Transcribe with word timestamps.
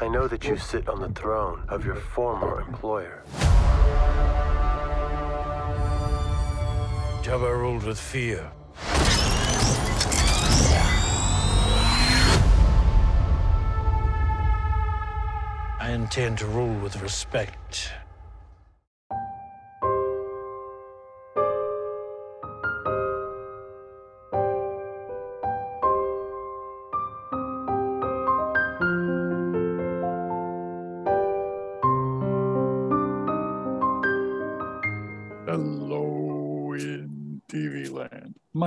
I 0.00 0.08
know 0.08 0.26
that 0.28 0.44
you 0.44 0.56
sit 0.56 0.88
on 0.88 1.00
the 1.00 1.10
throne 1.10 1.64
of 1.68 1.84
your 1.84 1.96
former 1.96 2.60
employer. 2.60 3.22
Jabba 7.22 7.56
ruled 7.56 7.84
with 7.84 8.00
fear. 8.00 8.50
I 15.78 15.90
intend 15.92 16.38
to 16.38 16.46
rule 16.46 16.74
with 16.80 17.00
respect. 17.02 17.92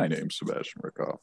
My 0.06 0.16
name's 0.16 0.36
Sebastian 0.36 0.84
Rickoff. 0.84 1.18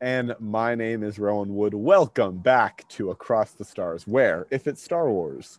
And 0.00 0.32
my 0.38 0.76
name 0.76 1.02
is 1.02 1.18
Rowan 1.18 1.56
Wood. 1.56 1.74
Welcome 1.74 2.38
back 2.38 2.88
to 2.90 3.10
Across 3.10 3.54
the 3.54 3.64
Stars, 3.64 4.06
where, 4.06 4.46
if 4.52 4.68
it's 4.68 4.80
Star 4.80 5.10
Wars, 5.10 5.58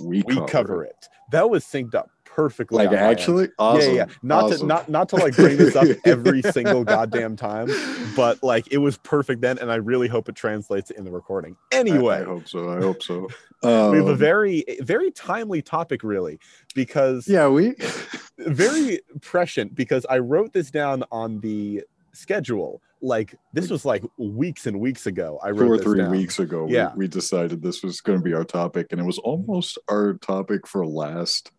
We, 0.00 0.22
we 0.26 0.40
cover 0.46 0.82
it. 0.84 1.06
That 1.32 1.50
was 1.50 1.66
synced 1.66 1.94
up 1.94 2.08
perfectly. 2.24 2.78
Like 2.78 2.88
on 2.88 2.94
my 2.94 3.00
end. 3.02 3.10
actually, 3.10 3.48
awesome. 3.58 3.90
Yeah, 3.90 4.06
yeah. 4.08 4.14
Not 4.22 4.52
to 4.52 4.64
not 4.66 4.88
not 4.88 5.08
to 5.10 5.16
like 5.16 5.36
bring 5.36 5.58
this 5.58 5.76
up 5.76 5.86
every 6.06 6.40
single 6.40 6.82
goddamn 6.82 7.36
time, 7.36 7.68
but 8.16 8.42
like 8.42 8.72
it 8.72 8.78
was 8.78 8.96
perfect 8.96 9.42
then, 9.42 9.58
and 9.58 9.70
I 9.70 9.76
really 9.76 10.08
hope 10.08 10.30
it 10.30 10.34
translates 10.34 10.90
in 10.90 11.04
the 11.04 11.12
recording. 11.12 11.56
I- 11.72 12.22
I, 12.22 12.24
hope 12.24 12.48
so. 12.48 12.70
I 12.70 12.78
hope 12.80 13.02
so. 13.02 13.28
we 13.62 13.68
have 13.68 14.08
a 14.08 14.12
Um, 14.12 14.16
very 14.16 14.64
very 14.80 15.10
timely 15.10 15.60
topic, 15.60 16.02
really, 16.02 16.38
because 16.74 17.28
yeah. 17.28 17.48
We 17.48 17.74
very 18.38 19.00
prescient 19.20 19.74
because 19.74 20.04
I 20.10 20.18
wrote 20.18 20.52
this 20.54 20.70
down 20.70 21.04
on 21.12 21.38
the 21.40 21.84
schedule. 22.14 22.80
Like 23.00 23.34
this 23.52 23.68
was 23.68 23.84
like 23.84 24.02
weeks 24.16 24.66
and 24.66 24.80
weeks 24.80 25.06
ago. 25.06 25.38
I 25.42 25.50
wrote 25.50 25.66
two 25.66 25.72
or 25.72 25.78
three 25.78 25.98
down. 26.00 26.10
weeks 26.10 26.38
ago, 26.38 26.66
Yeah. 26.68 26.92
we, 26.94 27.00
we 27.00 27.08
decided 27.08 27.60
this 27.62 27.82
was 27.82 28.00
going 28.00 28.18
to 28.18 28.24
be 28.24 28.32
our 28.32 28.44
topic, 28.44 28.88
and 28.92 29.00
it 29.00 29.04
was 29.04 29.18
almost 29.18 29.76
our 29.90 30.14
topic 30.14 30.66
for 30.66 30.86
last 30.86 31.50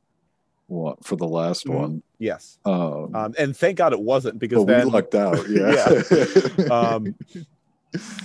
one 0.68 0.96
for 1.04 1.16
the 1.16 1.28
last 1.28 1.66
Mhm. 1.68 1.76
one. 1.76 2.04
Yes, 2.18 2.58
Um, 2.66 3.14
um, 3.14 3.34
and 3.38 3.56
thank 3.56 3.78
God 3.78 3.94
it 3.94 4.00
wasn't 4.02 4.40
because 4.40 4.64
but 4.66 4.78
then 4.78 4.86
we 4.88 4.92
lucked 4.94 5.14
out. 5.14 5.38
Yeah. 5.50 6.66
um, 6.72 7.14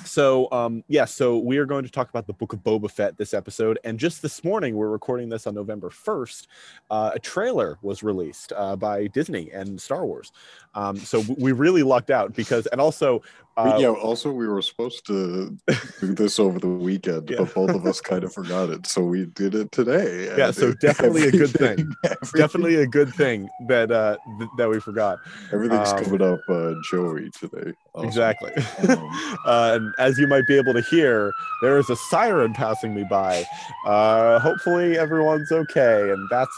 so 0.05 0.51
um, 0.53 0.85
yeah, 0.89 1.05
so 1.05 1.39
we 1.39 1.59
are 1.59 1.67
going 1.67 1.85
to 1.85 1.91
talk 1.91 2.09
about 2.09 2.27
the 2.27 2.33
Book 2.33 2.53
of 2.53 2.61
Boba 2.61 2.91
Fett 2.91 3.17
this 3.17 3.35
episode, 3.35 3.79
and 3.85 3.99
just 3.99 4.23
this 4.23 4.45
morning 4.45 4.77
we're 4.77 4.89
recording 4.89 5.29
this 5.29 5.47
on 5.47 5.55
November 5.55 5.91
first. 5.91 6.49
Uh, 6.91 7.13
a 7.15 7.19
trailer 7.19 7.79
was 7.83 8.03
released 8.03 8.53
uh, 8.57 8.77
by 8.77 9.07
Disney 9.09 9.51
and 9.51 9.81
Star 9.81 10.05
Wars, 10.07 10.33
um, 10.75 10.97
so 10.97 11.25
we 11.39 11.53
really 11.53 11.83
lucked 11.83 12.11
out 12.11 12.35
because, 12.35 12.67
and 12.67 12.81
also, 12.81 13.23
uh, 13.57 13.77
yeah. 13.79 13.89
Also, 13.89 14.31
we 14.33 14.47
were 14.49 14.63
supposed 14.63 15.07
to 15.07 15.57
do 16.01 16.15
this 16.15 16.39
over 16.39 16.59
the 16.59 16.69
weekend, 16.69 17.29
Yeah. 17.29 17.39
but 17.41 17.55
both 17.55 17.71
of 17.71 17.85
us 17.87 18.01
kind 18.01 18.25
of 18.25 18.33
forgot 18.33 18.71
it, 18.71 18.87
so 18.87 19.03
we 19.03 19.27
did 19.27 19.55
it 19.55 19.71
today. 19.73 20.35
Yeah, 20.39 20.51
so 20.51 20.73
definitely 20.81 21.29
a 21.29 21.33
good 21.33 21.51
thing. 21.51 21.93
everything- 22.05 22.41
definitely 22.41 22.77
a 22.77 22.87
good 22.87 23.13
thing 23.15 23.49
that 23.69 23.91
uh, 23.91 24.17
th- 24.39 24.51
that 24.57 24.69
we 24.71 24.81
forgot. 24.81 25.19
Everything's 25.53 25.93
Um, 25.93 26.05
coming 26.05 26.23
up 26.23 26.41
uh, 26.49 26.75
Joey 26.91 27.31
today. 27.39 27.73
also. 27.95 28.07
Exactly. 28.07 28.53
Um, 28.89 29.11
uh, 29.47 29.73
and 29.79 29.95
as 29.99 30.19
you 30.19 30.27
might 30.27 30.47
be 30.47 30.57
able 30.57 30.73
to 30.73 30.83
hear, 30.83 31.33
there 31.63 31.79
is 31.79 31.91
a 31.91 31.97
siren 31.97 32.55
passing 32.55 32.95
me 32.95 33.05
by. 33.11 33.45
Uh, 33.87 34.39
hopefully 34.39 34.97
everyone's 34.97 35.51
okay, 35.53 36.11
and 36.11 36.29
that's 36.31 36.57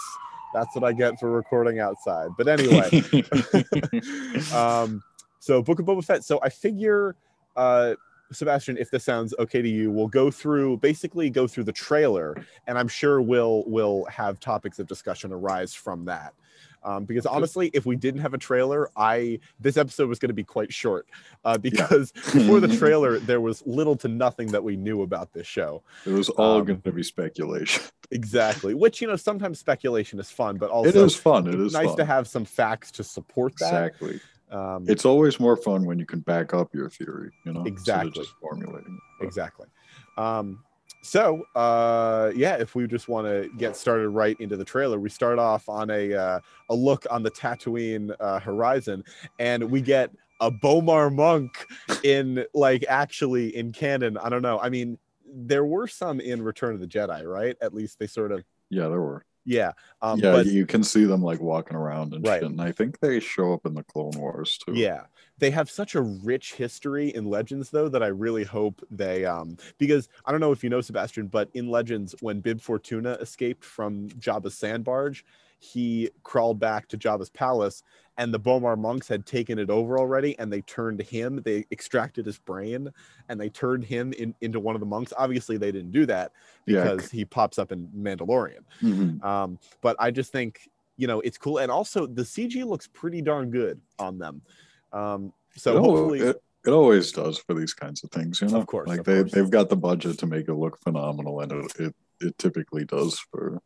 that's 0.55 0.75
what 0.77 0.85
I 0.85 0.93
get 0.93 1.19
for 1.19 1.31
recording 1.31 1.81
outside. 1.81 2.29
But 2.37 2.47
anyway, 2.47 3.03
um, 4.55 5.03
so 5.43 5.61
Book 5.61 5.81
of 5.81 5.87
Boba 5.87 6.05
Fett. 6.05 6.23
So 6.23 6.39
I 6.41 6.49
figure, 6.49 7.17
uh, 7.57 7.95
Sebastian, 8.31 8.77
if 8.79 8.93
this 8.93 9.03
sounds 9.03 9.35
okay 9.41 9.61
to 9.61 9.69
you, 9.69 9.91
we'll 9.91 10.07
go 10.07 10.31
through 10.31 10.77
basically 10.77 11.31
go 11.31 11.49
through 11.49 11.65
the 11.65 11.73
trailer, 11.73 12.37
and 12.69 12.79
I'm 12.79 12.87
sure 12.87 13.21
we'll 13.21 13.65
we'll 13.67 14.05
have 14.05 14.39
topics 14.39 14.79
of 14.79 14.87
discussion 14.87 15.33
arise 15.33 15.75
from 15.75 16.05
that. 16.05 16.33
Um, 16.85 17.05
because 17.05 17.27
honestly, 17.27 17.73
if 17.75 17.85
we 17.87 17.97
didn't 17.97 18.21
have 18.21 18.35
a 18.35 18.39
trailer, 18.39 18.89
I 18.97 19.41
this 19.59 19.77
episode 19.77 20.09
was 20.09 20.21
going 20.21 20.29
to 20.29 20.35
be 20.35 20.45
quite 20.45 20.73
short 20.73 21.09
uh, 21.45 21.59
because 21.59 22.13
before 22.13 22.61
the 22.61 22.77
trailer 22.79 23.19
there 23.19 23.41
was 23.41 23.67
little 23.67 23.97
to 23.97 24.09
nothing 24.09 24.47
that 24.53 24.63
we 24.63 24.77
knew 24.77 25.03
about 25.03 25.33
this 25.33 25.47
show. 25.49 25.83
it 26.07 26.13
was 26.13 26.29
all 26.29 26.59
um, 26.59 26.65
going 26.65 26.81
to 26.81 26.93
be 26.93 27.03
speculation. 27.03 27.83
Exactly, 28.13 28.75
which 28.75 29.01
you 29.01 29.07
know 29.07 29.17
sometimes 29.17 29.59
speculation 29.59 30.21
is 30.21 30.31
fun, 30.31 30.59
but 30.59 30.71
also 30.71 30.91
it 30.91 30.95
is 30.97 31.17
fun. 31.17 31.49
It 31.49 31.59
it's 31.59 31.73
nice 31.73 31.87
fun. 31.87 31.97
to 31.97 32.05
have 32.05 32.29
some 32.29 32.45
facts 32.45 32.91
to 32.91 33.03
support 33.03 33.57
that. 33.57 33.69
exactly. 33.69 34.21
Um, 34.53 34.85
It's 34.89 35.05
always 35.05 35.41
more 35.41 35.57
fun 35.57 35.85
when 35.85 35.99
you 35.99 36.07
can 36.07 36.21
back 36.21 36.53
up 36.55 36.75
your 36.75 36.91
theory. 36.91 37.31
You 37.45 37.53
know, 37.55 37.65
Exactly. 37.65 38.11
just 38.13 38.35
formulating. 38.41 38.99
it. 39.21 39.25
exactly. 39.25 39.67
Um, 40.19 40.63
so 41.03 41.43
uh, 41.57 42.31
yeah, 42.37 42.57
if 42.57 42.75
we 42.75 42.87
just 42.87 43.09
want 43.09 43.27
to 43.27 43.51
get 43.59 43.77
started 43.77 44.11
right 44.11 44.37
into 44.41 44.57
the 44.57 44.65
trailer, 44.65 45.01
we 45.01 45.09
start 45.09 45.39
off 45.39 45.69
on 45.69 45.91
a 45.91 46.15
uh, 46.15 46.41
a 46.69 46.75
look 46.75 47.07
on 47.11 47.23
the 47.25 47.31
Tatooine 47.31 48.15
uh, 48.21 48.39
horizon, 48.39 49.03
and 49.41 49.65
we 49.69 49.81
get 49.81 50.11
a 50.41 50.51
B'omarr 50.51 51.13
monk 51.13 51.67
in 52.05 52.45
like 52.55 52.85
actually 52.89 53.57
in 53.57 53.73
canon. 53.73 54.17
I 54.17 54.29
don't 54.29 54.43
know. 54.43 54.61
I 54.61 54.69
mean, 54.69 54.97
there 55.27 55.65
were 55.65 55.89
some 55.89 56.21
in 56.21 56.43
Return 56.43 56.75
of 56.75 56.81
the 56.81 56.87
Jedi, 56.87 57.25
right? 57.25 57.57
At 57.61 57.75
least 57.75 57.99
they 57.99 58.07
sort 58.07 58.31
of 58.31 58.45
Yeah, 58.71 58.89
there 58.89 59.01
were. 59.01 59.25
Yeah. 59.45 59.73
Um, 60.01 60.19
yeah, 60.21 60.33
but 60.33 60.47
you 60.47 60.67
can 60.67 60.83
see 60.85 61.05
them 61.05 61.23
like 61.23 61.41
walking 61.41 61.77
around 61.77 62.15
and 62.15 62.27
Right. 62.27 62.41
shit. 62.43 62.51
And 62.51 62.61
I 62.61 62.73
think 62.73 63.01
they 63.01 63.21
show 63.21 63.53
up 63.53 63.67
in 63.67 63.75
the 63.75 63.83
Clone 63.83 64.13
Wars 64.17 64.59
too. 64.59 64.75
Yeah. 64.75 65.03
They 65.39 65.51
have 65.51 65.69
such 65.71 65.95
a 65.97 66.01
rich 66.03 66.55
history 66.55 67.09
in 67.09 67.27
Legends 67.27 67.71
though 67.71 67.89
that 67.89 68.03
I 68.03 68.09
really 68.09 68.45
hope 68.45 68.81
they 68.91 69.25
um 69.25 69.57
because 69.79 70.09
I 70.25 70.31
don't 70.31 70.41
know 70.41 70.53
if 70.53 70.63
you 70.63 70.71
know 70.71 70.81
Sebastian, 70.81 71.27
but 71.27 71.49
in 71.55 71.69
Legends 71.69 72.15
when 72.21 72.41
Bib 72.41 72.61
Fortuna 72.61 73.13
escaped 73.15 73.65
from 73.65 74.09
Jabba's 74.11 74.55
sand 74.57 74.85
barge, 74.85 75.25
he 75.63 76.11
crawled 76.25 76.59
back 76.59 76.89
to 76.89 76.99
Jabba's 76.99 77.31
palace 77.31 77.85
and 78.19 78.35
the 78.35 78.41
B'omarr 78.41 78.77
monks 78.77 79.07
had 79.07 79.25
taken 79.25 79.61
it 79.61 79.71
over 79.71 79.97
already 79.97 80.37
and 80.41 80.53
they 80.53 80.61
turned 80.63 81.01
him, 81.01 81.41
they 81.45 81.65
extracted 81.71 82.27
his 82.27 82.37
brain 82.37 82.91
and 83.29 83.41
they 83.41 83.49
turned 83.49 83.85
him 83.85 84.13
in, 84.15 84.35
into 84.41 84.59
one 84.59 84.75
of 84.75 84.81
the 84.81 84.87
monks. 84.87 85.13
Obviously 85.17 85.57
they 85.57 85.71
didn't 85.71 85.93
do 85.93 86.05
that 86.07 86.33
because 86.67 87.11
he 87.13 87.25
pops 87.25 87.61
up 87.61 87.71
in 87.71 87.87
Mandalorian. 87.97 88.65
Mhm. 88.83 89.23
Um, 89.23 89.59
but 89.83 89.95
I 90.01 90.11
just 90.11 90.33
think 90.33 90.69
you 90.97 91.07
know 91.07 91.21
it's 91.21 91.39
cool, 91.39 91.59
and 91.59 91.71
also 91.71 92.07
the 92.07 92.23
CG 92.23 92.65
looks 92.65 92.89
pretty 92.89 93.23
darn 93.23 93.51
good 93.51 93.81
on 93.99 94.19
them. 94.19 94.43
Um, 94.93 95.33
so 95.57 95.81
hopefully, 95.81 96.21
it, 96.21 96.43
it 96.67 96.71
always 96.71 97.13
does 97.13 97.39
for 97.39 97.55
these 97.55 97.73
kinds 97.73 98.05
of 98.05 98.11
things, 98.11 98.41
you 98.41 98.49
know. 98.49 98.59
Of 98.59 98.67
course, 98.67 98.89
like 98.89 99.01
of 99.01 99.07
they 99.07 99.21
course. 99.21 99.33
they've 99.33 99.51
got 99.51 99.69
the 99.69 99.77
budget 99.77 100.19
to 100.19 100.27
make 100.27 100.49
it 100.49 100.55
look 100.55 100.79
phenomenal, 100.81 101.41
and 101.41 101.53
it 101.53 101.73
it, 101.79 101.95
it 102.21 102.39
typically 102.39 102.85
does 102.85 103.19
for 103.31 103.63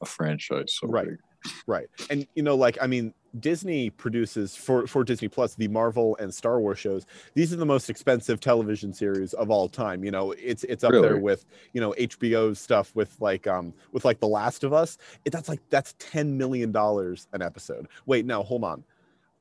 a 0.00 0.06
franchise. 0.06 0.74
So 0.80 0.88
Right. 0.88 1.08
big. 1.08 1.18
right, 1.66 1.86
and 2.10 2.26
you 2.34 2.42
know, 2.42 2.56
like 2.56 2.76
I 2.80 2.86
mean, 2.86 3.14
Disney 3.38 3.90
produces 3.90 4.56
for 4.56 4.86
for 4.86 5.04
Disney 5.04 5.28
Plus 5.28 5.54
the 5.54 5.68
Marvel 5.68 6.16
and 6.18 6.34
Star 6.34 6.58
Wars 6.58 6.78
shows. 6.78 7.06
These 7.34 7.52
are 7.52 7.56
the 7.56 7.66
most 7.66 7.88
expensive 7.88 8.40
television 8.40 8.92
series 8.92 9.32
of 9.34 9.50
all 9.50 9.68
time. 9.68 10.02
You 10.04 10.10
know, 10.10 10.32
it's 10.32 10.64
it's 10.64 10.82
up 10.82 10.92
there 11.02 11.18
with 11.18 11.44
you 11.72 11.80
know 11.80 11.94
HBO 11.98 12.56
stuff 12.56 12.94
with 12.96 13.14
like 13.20 13.46
um 13.46 13.72
with 13.92 14.04
like 14.04 14.18
The 14.20 14.28
Last 14.28 14.64
of 14.64 14.72
Us. 14.72 14.98
It, 15.24 15.32
that's 15.32 15.48
like 15.48 15.60
that's 15.70 15.94
ten 15.98 16.36
million 16.36 16.72
dollars 16.72 17.28
an 17.32 17.42
episode. 17.42 17.86
Wait, 18.06 18.26
no, 18.26 18.42
hold 18.42 18.64
on. 18.64 18.82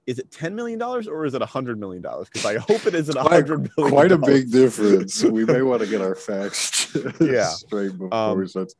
Is 0.05 0.19
it 0.19 0.29
ten 0.31 0.55
million 0.55 0.77
dollars 0.77 1.07
or 1.07 1.25
is 1.25 1.33
it 1.33 1.41
a 1.41 1.45
hundred 1.47 1.79
million 1.79 2.01
dollars? 2.03 2.27
Because 2.31 2.45
I 2.45 2.57
hope 2.59 2.85
it 2.85 2.93
isn't 2.93 3.17
a 3.17 3.23
hundred 3.23 3.71
million. 3.75 3.91
Quite 3.93 4.11
a 4.11 4.17
big 4.17 4.51
difference. 4.51 5.23
we 5.23 5.45
may 5.45 5.61
want 5.69 5.81
to 5.81 5.87
get 5.87 6.01
our 6.01 6.13
facts 6.15 6.95
Yeah. 7.19 7.45
straight 7.49 7.91
before 7.97 8.13
Um, 8.13 8.37
we 8.39 8.47
start. 8.47 8.71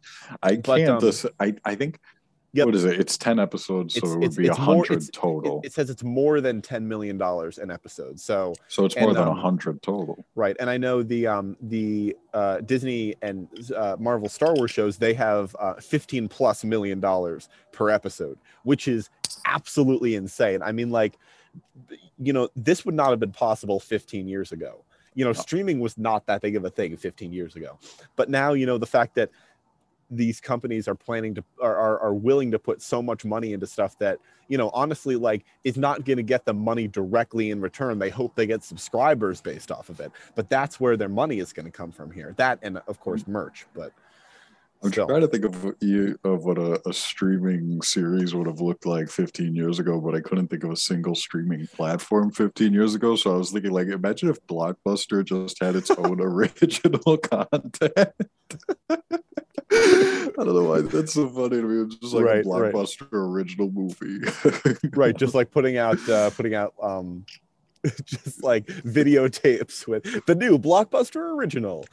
I 0.43 0.55
can't. 0.57 0.89
um, 0.89 0.99
dis- 0.99 1.25
I 1.39 1.55
I 1.65 1.75
think. 1.75 1.99
Yep. 2.55 2.65
What 2.67 2.75
is 2.75 2.85
it? 2.85 2.99
It's 2.99 3.17
ten 3.17 3.37
episodes, 3.37 3.95
so 3.95 3.97
It's- 3.99 4.13
it 4.13 4.17
would 4.19 4.35
be 4.35 4.47
a 4.47 4.51
it's 4.51 4.59
more- 4.59 4.75
hundred 4.77 5.11
total. 5.11 5.59
It, 5.61 5.67
it 5.67 5.73
says 5.73 5.89
it's 5.89 6.03
more 6.03 6.39
than 6.39 6.61
ten 6.61 6.87
million 6.87 7.17
dollars 7.17 7.57
an 7.57 7.69
episode. 7.69 8.17
So 8.17 8.53
so 8.69 8.85
it's 8.85 8.95
more 8.95 9.09
and, 9.09 9.17
than 9.17 9.27
a 9.27 9.31
um, 9.31 9.37
hundred 9.37 9.81
total. 9.81 10.25
right, 10.35 10.55
and 10.59 10.69
I 10.69 10.77
know 10.77 11.03
the 11.03 11.27
um 11.27 11.57
the 11.61 12.15
uh, 12.33 12.61
Disney 12.61 13.15
and 13.21 13.49
uh, 13.75 13.97
Marvel 13.99 14.29
Star 14.29 14.53
Wars 14.53 14.71
shows 14.71 14.97
they 14.97 15.13
have 15.15 15.53
uh, 15.59 15.73
fifteen 15.75 16.29
plus 16.29 16.63
million 16.63 17.01
dollars 17.01 17.49
per 17.73 17.89
episode, 17.89 18.37
which 18.63 18.87
is 18.87 19.09
absolutely 19.45 20.15
insane. 20.15 20.61
I 20.61 20.71
mean, 20.71 20.91
like, 20.91 21.17
you 22.17 22.31
know, 22.31 22.47
this 22.55 22.85
would 22.85 22.95
not 22.95 23.09
have 23.09 23.19
been 23.19 23.33
possible 23.33 23.81
fifteen 23.81 24.29
years 24.29 24.53
ago. 24.53 24.85
You 25.13 25.23
know, 25.25 25.31
No. 25.31 25.41
streaming 25.41 25.79
was 25.79 25.97
not 25.97 26.25
that 26.27 26.41
big 26.41 26.55
of 26.57 26.65
a 26.65 26.69
thing 26.69 26.97
15 26.97 27.31
years 27.31 27.55
ago, 27.55 27.79
but 28.17 28.29
now 28.29 28.51
you 28.51 28.65
know 28.65 28.77
the 28.77 28.85
fact 28.85 29.15
that 29.15 29.29
these 30.09 30.39
companies 30.39 30.87
are 30.87 30.95
planning 30.95 31.33
to 31.33 31.43
are, 31.61 31.75
are, 31.75 31.99
are 31.99 32.13
willing 32.13 32.51
to 32.51 32.59
put 32.59 32.81
so 32.81 33.01
much 33.01 33.25
money 33.25 33.53
into 33.53 33.65
stuff 33.65 33.97
that 33.99 34.19
you 34.47 34.57
know 34.57 34.69
honestly 34.73 35.15
like 35.15 35.45
is 35.63 35.77
not 35.77 36.05
going 36.05 36.17
to 36.17 36.23
get 36.23 36.45
them 36.45 36.57
money 36.57 36.87
directly 36.87 37.49
in 37.49 37.59
return 37.59 37.97
they 37.97 38.09
hope 38.09 38.35
they 38.35 38.45
get 38.45 38.63
subscribers 38.63 39.41
based 39.41 39.71
off 39.71 39.89
of 39.89 39.99
it 39.99 40.11
but 40.35 40.49
that's 40.49 40.79
where 40.79 40.95
their 40.95 41.09
money 41.09 41.39
is 41.39 41.51
going 41.51 41.65
to 41.65 41.71
come 41.71 41.91
from 41.91 42.11
here 42.11 42.33
that 42.37 42.59
and 42.61 42.77
of 42.87 42.99
course 42.99 43.23
mm-hmm. 43.23 43.33
merch 43.33 43.65
but 43.73 43.91
I'm 44.83 44.91
still. 44.91 45.07
trying 45.07 45.21
to 45.21 45.27
think 45.27 45.45
of 45.45 45.63
what 45.63 45.81
you 45.81 46.19
of 46.23 46.45
what 46.45 46.57
a, 46.57 46.87
a 46.87 46.93
streaming 46.93 47.81
series 47.81 48.35
would 48.35 48.45
have 48.45 48.61
looked 48.61 48.85
like 48.85 49.09
15 49.09 49.55
years 49.55 49.79
ago, 49.79 49.99
but 49.99 50.13
I 50.13 50.21
couldn't 50.21 50.49
think 50.49 50.63
of 50.63 50.71
a 50.71 50.75
single 50.75 51.15
streaming 51.15 51.65
platform 51.67 52.29
15 52.29 52.73
years 52.73 52.93
ago. 52.93 53.15
So 53.15 53.33
I 53.33 53.37
was 53.37 53.51
thinking, 53.51 53.71
like, 53.71 53.87
imagine 53.87 54.29
if 54.29 54.45
Blockbuster 54.45 55.25
just 55.25 55.61
had 55.61 55.75
its 55.75 55.89
own 55.97 56.21
original 56.21 57.17
content. 57.23 58.11
I 60.45 60.53
don't 60.53 60.63
know 60.63 60.69
why 60.69 60.81
that's 60.81 61.13
so 61.13 61.27
funny 61.29 61.61
to 61.61 61.63
me. 61.63 61.83
It's 61.85 61.95
just 61.95 62.13
like 62.13 62.25
Right, 62.25 62.45
a 62.45 62.49
right. 62.49 62.73
blockbuster 62.73 63.07
original 63.11 63.71
movie. 63.71 64.19
right 64.95 65.15
just 65.17 65.33
like 65.33 65.51
putting 65.51 65.77
out 65.77 65.97
uh 66.09 66.29
putting 66.31 66.53
out 66.55 66.73
um 66.81 67.25
just 68.05 68.43
like 68.43 68.65
videotapes 68.65 69.87
with 69.87 70.25
the 70.25 70.33
new 70.35 70.57
blockbuster 70.57 71.35
original 71.35 71.85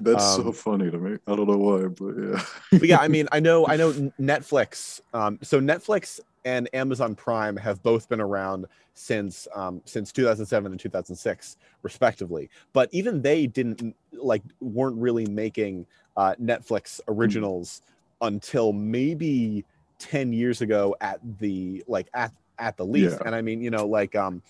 That's 0.00 0.36
so 0.36 0.46
Um, 0.46 0.52
funny 0.52 0.90
to 0.90 0.98
me. 0.98 1.18
I 1.26 1.34
don't 1.36 1.48
know 1.48 1.56
why, 1.58 1.88
but 1.88 2.14
yeah. 2.16 2.44
but 2.78 2.88
yeah, 2.88 2.98
I 3.00 3.08
mean, 3.08 3.26
I 3.32 3.40
know, 3.40 3.66
I 3.66 3.76
know 3.76 3.92
Netflix. 4.20 5.00
Um, 5.12 5.40
so 5.42 5.60
Netflix 5.60 6.20
and 6.44 6.68
Amazon 6.72 7.16
Prime 7.16 7.56
have 7.56 7.82
both 7.82 8.08
been 8.08 8.20
around 8.20 8.66
since 8.94 9.48
um, 9.54 9.82
since 9.86 10.12
2007 10.12 10.70
and 10.70 10.80
2006, 10.80 11.56
respectively. 11.82 12.48
But 12.72 12.88
even 12.92 13.20
they 13.20 13.48
didn't 13.48 13.96
like 14.12 14.42
weren't 14.60 14.96
really 14.98 15.26
making 15.26 15.84
uh, 16.16 16.34
Netflix 16.40 17.00
originals 17.08 17.82
until 18.20 18.72
maybe 18.72 19.64
10 19.98 20.32
years 20.32 20.60
ago 20.60 20.96
at 21.00 21.20
the 21.38 21.84
like 21.86 22.08
at 22.14 22.32
at 22.58 22.76
the 22.76 22.84
least. 22.84 23.18
Yeah. 23.20 23.26
And 23.26 23.34
I 23.34 23.42
mean, 23.42 23.60
you 23.62 23.70
know, 23.70 23.86
like 23.86 24.14
um, 24.14 24.42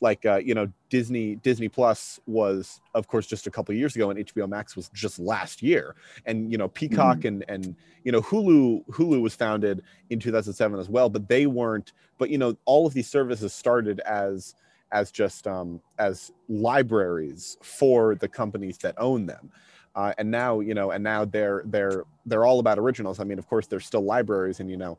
like 0.00 0.24
uh, 0.26 0.36
you 0.36 0.54
know 0.54 0.70
disney 0.90 1.36
disney 1.36 1.68
plus 1.68 2.20
was 2.26 2.80
of 2.94 3.08
course 3.08 3.26
just 3.26 3.46
a 3.46 3.50
couple 3.50 3.72
of 3.72 3.78
years 3.78 3.94
ago 3.96 4.10
and 4.10 4.24
hbo 4.26 4.48
max 4.48 4.76
was 4.76 4.88
just 4.94 5.18
last 5.18 5.62
year 5.62 5.96
and 6.26 6.50
you 6.50 6.58
know 6.58 6.68
peacock 6.68 7.24
and 7.24 7.44
and 7.48 7.74
you 8.04 8.12
know 8.12 8.20
hulu 8.22 8.84
hulu 8.86 9.20
was 9.20 9.34
founded 9.34 9.82
in 10.10 10.18
2007 10.18 10.78
as 10.78 10.88
well 10.88 11.08
but 11.08 11.28
they 11.28 11.46
weren't 11.46 11.92
but 12.16 12.30
you 12.30 12.38
know 12.38 12.56
all 12.64 12.86
of 12.86 12.94
these 12.94 13.08
services 13.08 13.52
started 13.52 14.00
as 14.00 14.54
as 14.92 15.10
just 15.10 15.46
um 15.46 15.80
as 15.98 16.32
libraries 16.48 17.58
for 17.62 18.14
the 18.14 18.28
companies 18.28 18.78
that 18.78 18.94
own 18.98 19.26
them 19.26 19.50
uh, 19.98 20.12
and 20.16 20.30
now 20.30 20.60
you 20.60 20.74
know 20.74 20.92
and 20.92 21.02
now 21.02 21.24
they're 21.24 21.62
they're 21.66 22.04
they're 22.24 22.46
all 22.46 22.60
about 22.60 22.78
originals. 22.78 23.18
I 23.18 23.24
mean 23.24 23.38
of 23.38 23.48
course 23.48 23.66
they're 23.66 23.80
still 23.80 24.04
libraries 24.04 24.60
and 24.60 24.70
you 24.70 24.76
know 24.76 24.96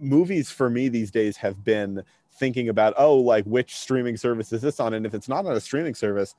movies 0.00 0.50
for 0.50 0.70
me 0.70 0.88
these 0.88 1.10
days 1.10 1.36
have 1.36 1.62
been 1.62 2.02
thinking 2.32 2.70
about 2.70 2.94
oh 2.96 3.14
like 3.14 3.44
which 3.44 3.76
streaming 3.76 4.16
service 4.16 4.52
is 4.54 4.62
this 4.62 4.80
on? 4.80 4.94
And 4.94 5.04
if 5.04 5.12
it's 5.12 5.28
not 5.28 5.44
on 5.44 5.52
a 5.52 5.60
streaming 5.60 5.94
service 5.94 6.34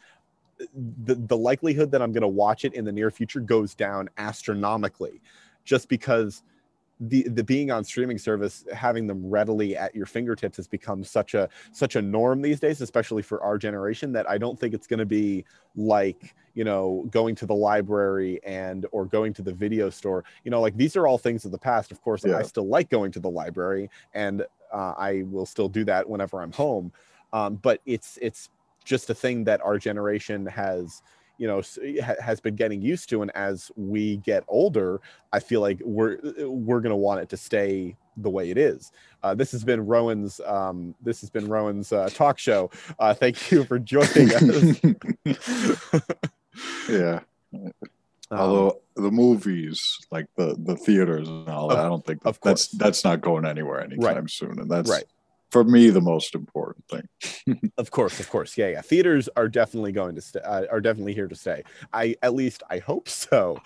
the, 1.03 1.15
the 1.15 1.35
likelihood 1.35 1.89
that 1.91 2.01
i'm 2.01 2.11
going 2.11 2.21
to 2.21 2.27
watch 2.27 2.63
it 2.63 2.73
in 2.75 2.85
the 2.85 2.91
near 2.91 3.09
future 3.09 3.39
goes 3.39 3.73
down 3.73 4.07
astronomically 4.17 5.19
just 5.65 5.89
because 5.89 6.43
the 7.09 7.23
the 7.29 7.43
being 7.43 7.71
on 7.71 7.83
streaming 7.83 8.17
service 8.17 8.63
having 8.73 9.07
them 9.07 9.29
readily 9.29 9.75
at 9.75 9.93
your 9.95 10.05
fingertips 10.05 10.57
has 10.57 10.67
become 10.67 11.03
such 11.03 11.33
a 11.33 11.49
such 11.71 11.95
a 11.95 12.01
norm 12.01 12.41
these 12.41 12.59
days 12.59 12.81
especially 12.81 13.21
for 13.21 13.41
our 13.41 13.57
generation 13.57 14.11
that 14.11 14.29
i 14.29 14.37
don't 14.37 14.59
think 14.59 14.73
it's 14.73 14.87
going 14.87 14.99
to 14.99 15.05
be 15.05 15.43
like 15.75 16.35
you 16.53 16.63
know 16.63 17.05
going 17.09 17.35
to 17.35 17.45
the 17.45 17.53
library 17.53 18.39
and 18.45 18.85
or 18.91 19.05
going 19.05 19.33
to 19.33 19.41
the 19.41 19.53
video 19.53 19.89
store 19.89 20.23
you 20.43 20.51
know 20.51 20.61
like 20.61 20.77
these 20.77 20.95
are 20.95 21.07
all 21.07 21.17
things 21.17 21.45
of 21.45 21.51
the 21.51 21.57
past 21.57 21.91
of 21.91 22.01
course 22.01 22.23
Yeah. 22.25 22.37
i 22.37 22.43
still 22.43 22.67
like 22.67 22.89
going 22.89 23.11
to 23.13 23.19
the 23.19 23.29
library 23.29 23.89
and 24.13 24.43
uh, 24.71 24.93
i 24.97 25.23
will 25.25 25.45
still 25.45 25.69
do 25.69 25.83
that 25.85 26.07
whenever 26.07 26.41
i'm 26.41 26.51
home 26.51 26.91
um, 27.33 27.55
but 27.55 27.81
it's 27.85 28.17
it's 28.21 28.49
just 28.85 29.09
a 29.09 29.15
thing 29.15 29.43
that 29.45 29.61
our 29.61 29.77
generation 29.77 30.45
has 30.45 31.01
you 31.37 31.47
know 31.47 31.61
has 32.21 32.39
been 32.39 32.55
getting 32.55 32.81
used 32.81 33.09
to 33.09 33.21
and 33.21 33.31
as 33.35 33.71
we 33.75 34.17
get 34.17 34.43
older 34.47 35.01
i 35.31 35.39
feel 35.39 35.61
like 35.61 35.79
we're 35.83 36.17
we're 36.47 36.79
going 36.79 36.91
to 36.91 36.95
want 36.95 37.19
it 37.19 37.27
to 37.29 37.37
stay 37.37 37.95
the 38.17 38.29
way 38.29 38.51
it 38.51 38.57
is 38.57 38.91
uh, 39.23 39.33
this 39.33 39.51
has 39.51 39.63
been 39.63 39.83
rowan's 39.85 40.39
um, 40.45 40.93
this 41.01 41.21
has 41.21 41.29
been 41.31 41.47
rowan's 41.47 41.91
uh, 41.91 42.07
talk 42.13 42.37
show 42.37 42.69
uh, 42.99 43.13
thank 43.13 43.51
you 43.51 43.63
for 43.63 43.79
joining 43.79 44.29
us 44.33 44.79
yeah. 46.89 47.19
Um, 48.31 48.39
Although 48.39 48.79
the 48.95 49.11
movies, 49.11 49.81
like 50.11 50.25
the 50.35 50.55
the 50.57 50.75
theaters 50.75 51.27
and 51.27 51.47
all 51.49 51.67
that, 51.69 51.77
Of- 51.79 51.85
I 51.85 51.87
don't 51.89 52.05
think 52.05 52.21
of 52.25 52.39
that's 52.41 52.67
course. 52.67 52.67
that's 52.69 53.03
not 53.03 53.21
going 53.21 53.45
anywhere 53.45 53.81
anytime 53.81 54.15
Right. 54.15 54.29
soon, 54.29 54.59
and 54.59 54.69
that's 54.69 54.89
Right. 54.89 55.03
For 55.53 55.63
me 55.63 55.89
the 55.91 56.01
most 56.01 56.35
important 56.35 56.85
thing. 56.89 57.07
Of 57.77 57.91
course, 57.91 58.19
of 58.19 58.29
course, 58.29 58.57
yeah, 58.57 58.69
yeah. 58.69 58.81
Theaters 58.81 59.29
are 59.35 59.47
definitely 59.47 59.91
going 59.91 60.15
to 60.15 60.21
stay. 60.21 60.39
Uh, 60.41 60.65
are 60.71 60.81
definitely 60.81 61.13
here 61.13 61.27
to 61.27 61.35
stay. 61.35 61.63
I 61.93 62.15
at 62.21 62.33
least 62.33 62.63
I 62.69 62.79
hope 62.79 63.07
so. 63.09 63.57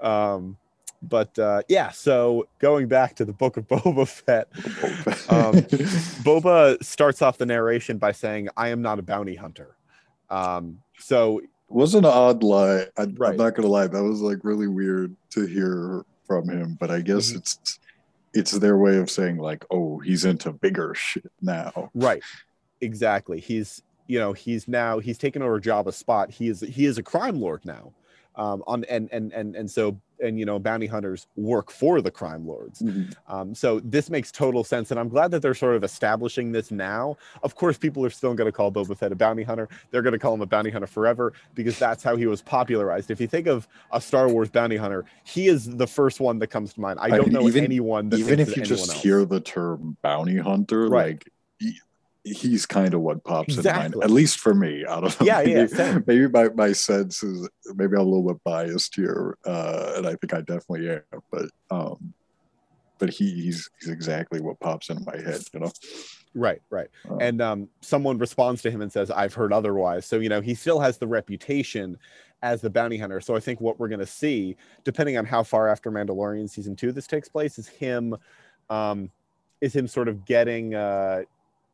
Um, 0.00 0.56
but 1.02 1.38
uh, 1.38 1.62
yeah, 1.68 1.90
so 1.90 2.46
going 2.58 2.88
back 2.88 3.16
to 3.16 3.24
the 3.24 3.32
book 3.32 3.56
of 3.56 3.66
Boba 3.68 4.06
Fett, 4.06 4.48
Um, 5.30 5.54
Boba 6.24 6.82
starts 6.84 7.22
off 7.22 7.38
the 7.38 7.46
narration 7.46 7.98
by 7.98 8.12
saying, 8.12 8.48
"I 8.56 8.68
am 8.68 8.82
not 8.82 8.98
a 8.98 9.02
bounty 9.02 9.34
hunter." 9.36 9.76
Um, 10.28 10.80
so 10.98 11.40
was 11.68 11.94
an 11.94 12.04
odd 12.04 12.42
lie. 12.42 12.86
I, 12.98 13.04
Right. 13.16 13.30
I'm 13.32 13.36
not 13.36 13.54
gonna 13.54 13.68
lie, 13.68 13.86
that 13.86 14.02
was 14.02 14.20
like 14.20 14.38
really 14.42 14.66
weird 14.68 15.14
to 15.30 15.46
hear 15.46 16.04
from 16.26 16.48
him. 16.48 16.76
But 16.80 16.90
I 16.90 17.00
guess 17.00 17.32
Mhm. 17.32 17.36
it's 17.36 17.78
it's 18.32 18.52
their 18.52 18.76
way 18.76 18.98
of 18.98 19.10
saying 19.10 19.38
like, 19.38 19.64
oh, 19.70 19.98
he's 19.98 20.24
into 20.24 20.52
bigger 20.52 20.94
shit 20.94 21.30
now. 21.40 21.90
right, 21.94 22.22
exactly. 22.80 23.40
He's 23.40 23.82
you 24.06 24.18
know 24.18 24.32
he's 24.32 24.66
now 24.66 24.98
he's 24.98 25.18
taken 25.18 25.42
over 25.42 25.60
Jabba's 25.60 25.96
spot. 25.96 26.30
He 26.30 26.48
is 26.48 26.60
he 26.60 26.84
is 26.86 26.98
a 26.98 27.02
crime 27.02 27.40
lord 27.40 27.64
now. 27.64 27.92
Um, 28.36 28.62
on 28.66 28.84
and 28.84 29.08
and 29.12 29.32
and 29.32 29.56
and 29.56 29.70
so 29.70 30.00
and 30.22 30.38
you 30.38 30.44
know 30.44 30.58
bounty 30.58 30.86
hunters 30.86 31.26
work 31.36 31.70
for 31.70 32.00
the 32.00 32.10
crime 32.10 32.46
lords. 32.46 32.82
Um, 33.28 33.54
so 33.54 33.80
this 33.80 34.10
makes 34.10 34.30
total 34.30 34.64
sense, 34.64 34.90
and 34.90 34.98
I'm 35.00 35.08
glad 35.08 35.30
that 35.32 35.40
they're 35.42 35.54
sort 35.54 35.76
of 35.76 35.84
establishing 35.84 36.52
this 36.52 36.70
now. 36.70 37.16
Of 37.42 37.54
course, 37.54 37.78
people 37.78 38.04
are 38.04 38.10
still 38.10 38.34
going 38.34 38.46
to 38.48 38.52
call 38.52 38.70
Boba 38.72 38.96
Fett 38.96 39.12
a 39.12 39.16
bounty 39.16 39.42
hunter. 39.42 39.68
They're 39.90 40.02
going 40.02 40.12
to 40.12 40.18
call 40.18 40.34
him 40.34 40.40
a 40.42 40.46
bounty 40.46 40.70
hunter 40.70 40.86
forever 40.86 41.32
because 41.54 41.78
that's 41.78 42.02
how 42.02 42.16
he 42.16 42.26
was 42.26 42.42
popularized. 42.42 43.10
If 43.10 43.20
you 43.20 43.26
think 43.26 43.46
of 43.46 43.66
a 43.92 44.00
Star 44.00 44.28
Wars 44.28 44.50
bounty 44.50 44.76
hunter, 44.76 45.04
he 45.24 45.48
is 45.48 45.76
the 45.76 45.86
first 45.86 46.20
one 46.20 46.38
that 46.40 46.48
comes 46.48 46.74
to 46.74 46.80
mind. 46.80 46.98
I 47.00 47.04
I 47.04 47.08
don't 47.10 47.26
mean, 47.26 47.32
know 47.32 47.48
even- 47.48 47.64
anyone 47.64 48.08
that 48.10 48.20
Even 48.20 48.40
if 48.40 48.56
you 48.56 48.62
just 48.62 48.90
else. 48.90 49.02
hear 49.02 49.24
the 49.24 49.40
term 49.40 49.96
bounty 50.02 50.36
hunter, 50.38 50.88
Right. 50.88 51.14
like 51.14 51.28
he's 52.24 52.66
kind 52.66 52.94
of 52.94 53.00
what 53.00 53.24
pops 53.24 53.54
in 53.54 53.60
Exactly. 53.60 53.90
mind. 53.98 54.04
At 54.04 54.10
least 54.10 54.38
for 54.38 54.54
me. 54.54 54.84
I 54.84 55.00
don't 55.00 55.20
know. 55.20 55.26
Yeah, 55.26 55.40
yeah, 55.40 55.54
maybe, 55.54 55.68
same. 55.68 56.04
maybe 56.06 56.28
my, 56.28 56.48
my 56.50 56.72
sense 56.72 57.22
is 57.22 57.48
maybe 57.74 57.94
I'm 57.94 58.00
a 58.00 58.04
little 58.04 58.32
bit 58.32 58.42
biased 58.44 58.94
here, 58.94 59.36
uh, 59.46 59.92
and 59.96 60.06
I 60.06 60.14
think 60.16 60.34
I 60.34 60.40
definitely 60.40 60.90
am. 60.90 61.20
But 61.30 61.46
um, 61.70 62.14
but 62.98 63.10
he, 63.10 63.30
he's 63.30 63.70
he's 63.80 63.90
exactly 63.90 64.40
what 64.40 64.60
pops 64.60 64.90
into 64.90 65.04
my 65.04 65.16
head. 65.16 65.40
You 65.52 65.60
know. 65.60 65.72
Right, 66.32 66.62
right. 66.70 66.88
Uh, 67.10 67.16
and 67.16 67.40
um, 67.42 67.68
someone 67.80 68.16
responds 68.18 68.62
to 68.62 68.70
him 68.70 68.82
and 68.82 68.92
says, 68.92 69.10
"I've 69.10 69.34
heard 69.34 69.52
otherwise." 69.52 70.06
So 70.06 70.20
you 70.20 70.28
know, 70.28 70.40
he 70.40 70.54
still 70.54 70.80
has 70.80 70.98
the 70.98 71.08
reputation 71.08 71.98
as 72.42 72.60
the 72.60 72.70
bounty 72.70 72.96
hunter. 72.96 73.20
So 73.20 73.36
I 73.36 73.40
think 73.40 73.60
what 73.60 73.78
we're 73.78 73.88
going 73.88 74.00
to 74.00 74.06
see, 74.06 74.56
depending 74.84 75.18
on 75.18 75.24
how 75.26 75.42
far 75.42 75.68
after 75.68 75.90
Mandalorian 75.90 76.48
season 76.48 76.74
two 76.76 76.92
this 76.92 77.06
takes 77.06 77.28
place, 77.28 77.58
is 77.58 77.68
him, 77.68 78.16
um, 78.70 79.10
is 79.60 79.74
him 79.76 79.86
sort 79.86 80.08
of 80.08 80.24
getting, 80.24 80.74
uh, 80.74 81.22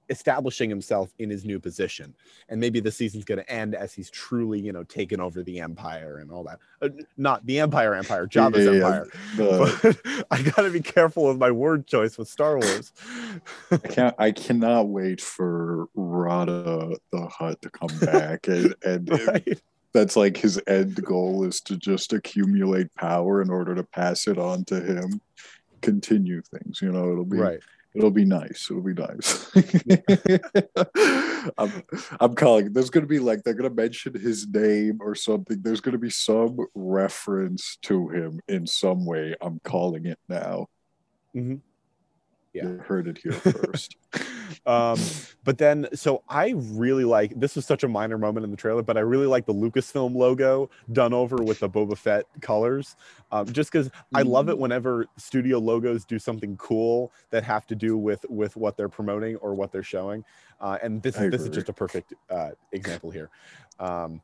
establishing 0.09 0.71
himself 0.71 1.13
in 1.19 1.31
his 1.31 1.45
new 1.45 1.59
position, 1.59 2.15
and 2.49 2.61
maybe 2.61 2.81
the 2.81 2.93
season's 2.93 3.25
going 3.25 3.39
to 3.39 3.51
end 3.51 3.75
as 3.75 3.93
he's 3.93 4.11
truly, 4.11 4.61
you 4.61 4.73
know, 4.73 4.85
taken 4.85 5.21
over 5.21 5.43
the 5.43 5.61
empire 5.61 6.19
and 6.19 6.31
all 6.31 6.45
that. 6.45 6.59
Uh, 6.83 6.89
not 7.17 7.45
the 7.47 7.59
Empire, 7.61 7.95
Empire, 7.95 8.27
Jabba's 8.31 8.65
yeah, 8.67 8.73
empire. 8.73 9.07
the- 9.37 9.97
But 10.19 10.27
I 10.31 10.43
got 10.43 10.63
to 10.63 10.71
be 10.71 10.81
careful 10.81 11.27
with 11.29 11.39
my 11.39 11.51
word 11.51 11.87
choice 11.87 12.19
with 12.19 12.29
Star 12.29 12.59
Wars. 12.59 12.93
I 13.71 13.77
can't. 13.79 14.15
I 14.19 14.31
cannot 14.33 14.89
wait 14.89 15.21
for 15.21 15.87
Rotta 15.95 16.99
the 17.13 17.27
Hutt 17.27 17.61
to 17.63 17.71
come 17.71 17.97
back, 18.01 18.49
and, 18.49 18.75
and 18.85 19.09
right? 19.27 19.61
that's 19.93 20.17
like 20.17 20.37
his 20.37 20.61
end 20.67 21.03
goal 21.05 21.45
is 21.45 21.61
to 21.63 21.77
just 21.77 22.13
accumulate 22.13 22.95
power 22.95 23.41
in 23.43 23.51
order 23.51 23.75
to 23.75 23.83
pass 23.83 24.27
it 24.27 24.39
on 24.39 24.65
to 24.67 24.81
him, 24.81 25.21
continue 25.81 26.43
things. 26.43 26.81
You 26.83 26.93
know, 26.93 27.11
it'll 27.11 27.25
be 27.25 27.39
Right. 27.39 27.61
It'll 27.97 28.11
be 28.11 28.25
nice. 28.25 28.69
It'll 28.71 28.83
be 28.83 28.93
nice. 28.93 29.51
I'm, 31.59 31.73
I'm 32.21 32.35
calling. 32.35 32.73
There's 32.73 32.91
going 32.91 33.05
to 33.05 33.09
be 33.09 33.19
like 33.19 33.43
they're 33.43 33.55
going 33.55 33.71
to 33.71 33.75
mention 33.75 34.15
his 34.15 34.47
name 34.47 34.99
or 35.01 35.15
something. 35.15 35.63
There's 35.63 35.81
going 35.81 35.93
to 35.93 35.99
be 35.99 36.11
some 36.11 36.59
reference 36.75 37.79
to 37.83 38.09
him 38.09 38.41
in 38.49 38.67
some 38.67 39.07
way. 39.07 39.35
I'm 39.41 39.61
calling 39.65 40.07
it 40.07 40.19
now. 40.29 40.67
Mm-hmm. 41.35 41.57
Yeah. 42.57 42.77
Heard 42.85 43.09
it 43.09 43.19
here 43.19 43.33
first. 43.33 43.97
um, 44.67 44.99
but 45.45 45.59
then, 45.59 45.89
so 45.95 46.23
I 46.29 46.55
really 46.57 47.05
like 47.05 47.39
this 47.39 47.55
was 47.57 47.67
such 47.67 47.85
a 47.85 47.89
minor 47.89 48.19
moment 48.19 48.45
in 48.45 48.51
the 48.51 48.57
trailer, 48.57 48.83
but 48.83 48.97
I 48.97 49.01
really 49.01 49.27
like 49.27 49.47
the 49.47 49.55
Lucasfilm 49.55 50.15
logo 50.15 50.71
done 50.93 51.13
over 51.13 51.37
with 51.37 51.61
the 51.61 51.69
Boba 51.69 51.97
Fett 51.97 52.27
colors. 52.41 52.97
Um, 53.31 53.47
just 53.53 53.71
because 53.71 53.91
I 54.15 54.23
love 54.23 54.49
it 54.49 54.57
Mm. 54.57 54.61
whenever 54.61 55.07
studio 55.17 55.59
logos 55.59 56.05
do 56.05 56.19
something 56.19 56.57
cool 56.57 57.13
that 57.31 57.43
have 57.45 57.67
to 57.69 57.75
do 57.75 57.97
with 57.97 58.25
with 58.29 58.57
what 58.57 58.77
they're 58.77 58.89
promoting 58.89 59.37
or 59.37 59.55
what 59.55 59.73
they're 59.73 59.83
showing. 59.83 60.25
Uh, 60.61 60.79
and 60.83 61.03
this 61.03 61.17
is 61.17 61.31
this 61.31 61.43
is 61.43 61.51
just 61.51 61.69
a 61.69 61.73
perfect 61.73 62.15
uh, 62.31 62.51
example 62.73 63.11
here. 63.11 63.29
Um, 63.79 64.21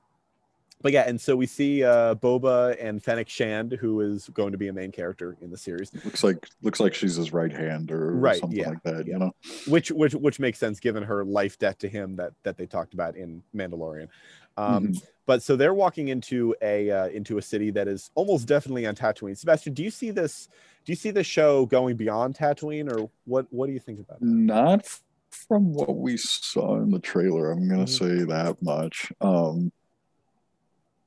but 0.82 0.92
yeah, 0.92 1.04
and 1.06 1.20
so 1.20 1.36
we 1.36 1.46
see 1.46 1.84
uh, 1.84 2.14
Boba 2.16 2.76
and 2.80 3.02
Fennec 3.02 3.28
Shand, 3.28 3.72
who 3.72 4.00
is 4.00 4.28
going 4.30 4.52
to 4.52 4.58
be 4.58 4.68
a 4.68 4.72
main 4.72 4.92
character 4.92 5.36
in 5.40 5.50
the 5.50 5.56
series. 5.56 5.90
looks 6.04 6.22
like 6.24 6.48
looks 6.62 6.80
like 6.80 6.94
she's 6.94 7.16
his 7.16 7.32
right 7.32 7.52
hand 7.52 7.90
or 7.90 8.12
Right, 8.16 8.40
something 8.40 8.58
yeah, 8.58 8.68
like 8.70 8.82
that. 8.82 9.06
yeah. 9.06 9.14
You 9.14 9.18
know, 9.20 9.32
which 9.68 9.90
which 9.90 10.14
which 10.14 10.38
makes 10.40 10.58
sense 10.58 10.80
given 10.80 11.02
her 11.02 11.24
life 11.24 11.58
debt 11.58 11.78
to 11.80 11.88
him 11.88 12.16
that 12.16 12.32
that 12.42 12.56
they 12.56 12.66
talked 12.66 12.94
about 12.94 13.16
in 13.16 13.42
Mandalorian. 13.54 14.08
Um, 14.56 14.88
Mhm. 14.88 15.02
But 15.24 15.40
so 15.40 15.54
they're 15.54 15.72
walking 15.72 16.08
into 16.08 16.54
a 16.62 16.90
uh, 16.90 17.06
into 17.08 17.38
a 17.38 17.42
city 17.42 17.70
that 17.70 17.86
is 17.86 18.10
almost 18.16 18.48
definitely 18.48 18.86
on 18.86 18.96
Tatooine. 18.96 19.38
Sebastian, 19.38 19.72
do 19.72 19.82
you 19.84 19.90
see 19.90 20.10
this? 20.10 20.48
Do 20.84 20.90
you 20.90 20.96
see 20.96 21.12
the 21.12 21.22
show 21.22 21.64
going 21.66 21.96
beyond 21.96 22.34
Tatooine, 22.36 22.90
or 22.92 23.08
what? 23.24 23.46
What 23.50 23.68
do 23.68 23.72
you 23.72 23.78
think 23.78 24.00
about 24.00 24.18
that? 24.18 24.26
not 24.26 24.84
from 25.30 25.72
what 25.72 25.96
we 25.96 26.16
saw 26.18 26.76
in 26.82 26.90
the 26.90 26.98
trailer. 26.98 27.52
I'm 27.52 27.68
gonna 27.68 27.84
Mhm. 27.84 27.88
say 27.88 28.24
that 28.24 28.60
much. 28.62 29.12
Um, 29.20 29.72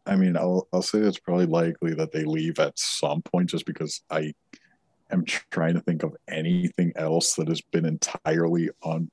I 0.06 0.16
mean, 0.16 0.38
I'll 0.38 0.68
I'll 0.72 0.82
say 0.82 1.00
it's 1.00 1.20
probably 1.20 1.46
likely 1.46 1.94
that 1.96 2.12
they 2.12 2.24
leave 2.24 2.60
at 2.60 2.78
some 2.78 3.22
point, 3.22 3.50
just 3.50 3.66
because 3.66 4.02
I 4.10 4.34
am 5.12 5.26
trying 5.26 5.74
to 5.76 5.82
think 5.82 6.04
of 6.04 6.16
anything 6.28 6.94
else 6.96 7.36
that 7.36 7.48
has 7.48 7.62
been 7.62 7.86
entirely 7.86 8.70
on 8.84 9.10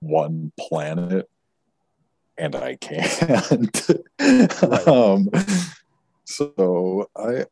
one 0.00 0.52
planet, 0.58 1.28
and 2.38 2.54
I 2.54 2.76
can't. 2.76 3.90
um, 4.88 5.30
so 6.24 7.08
I 7.16 7.44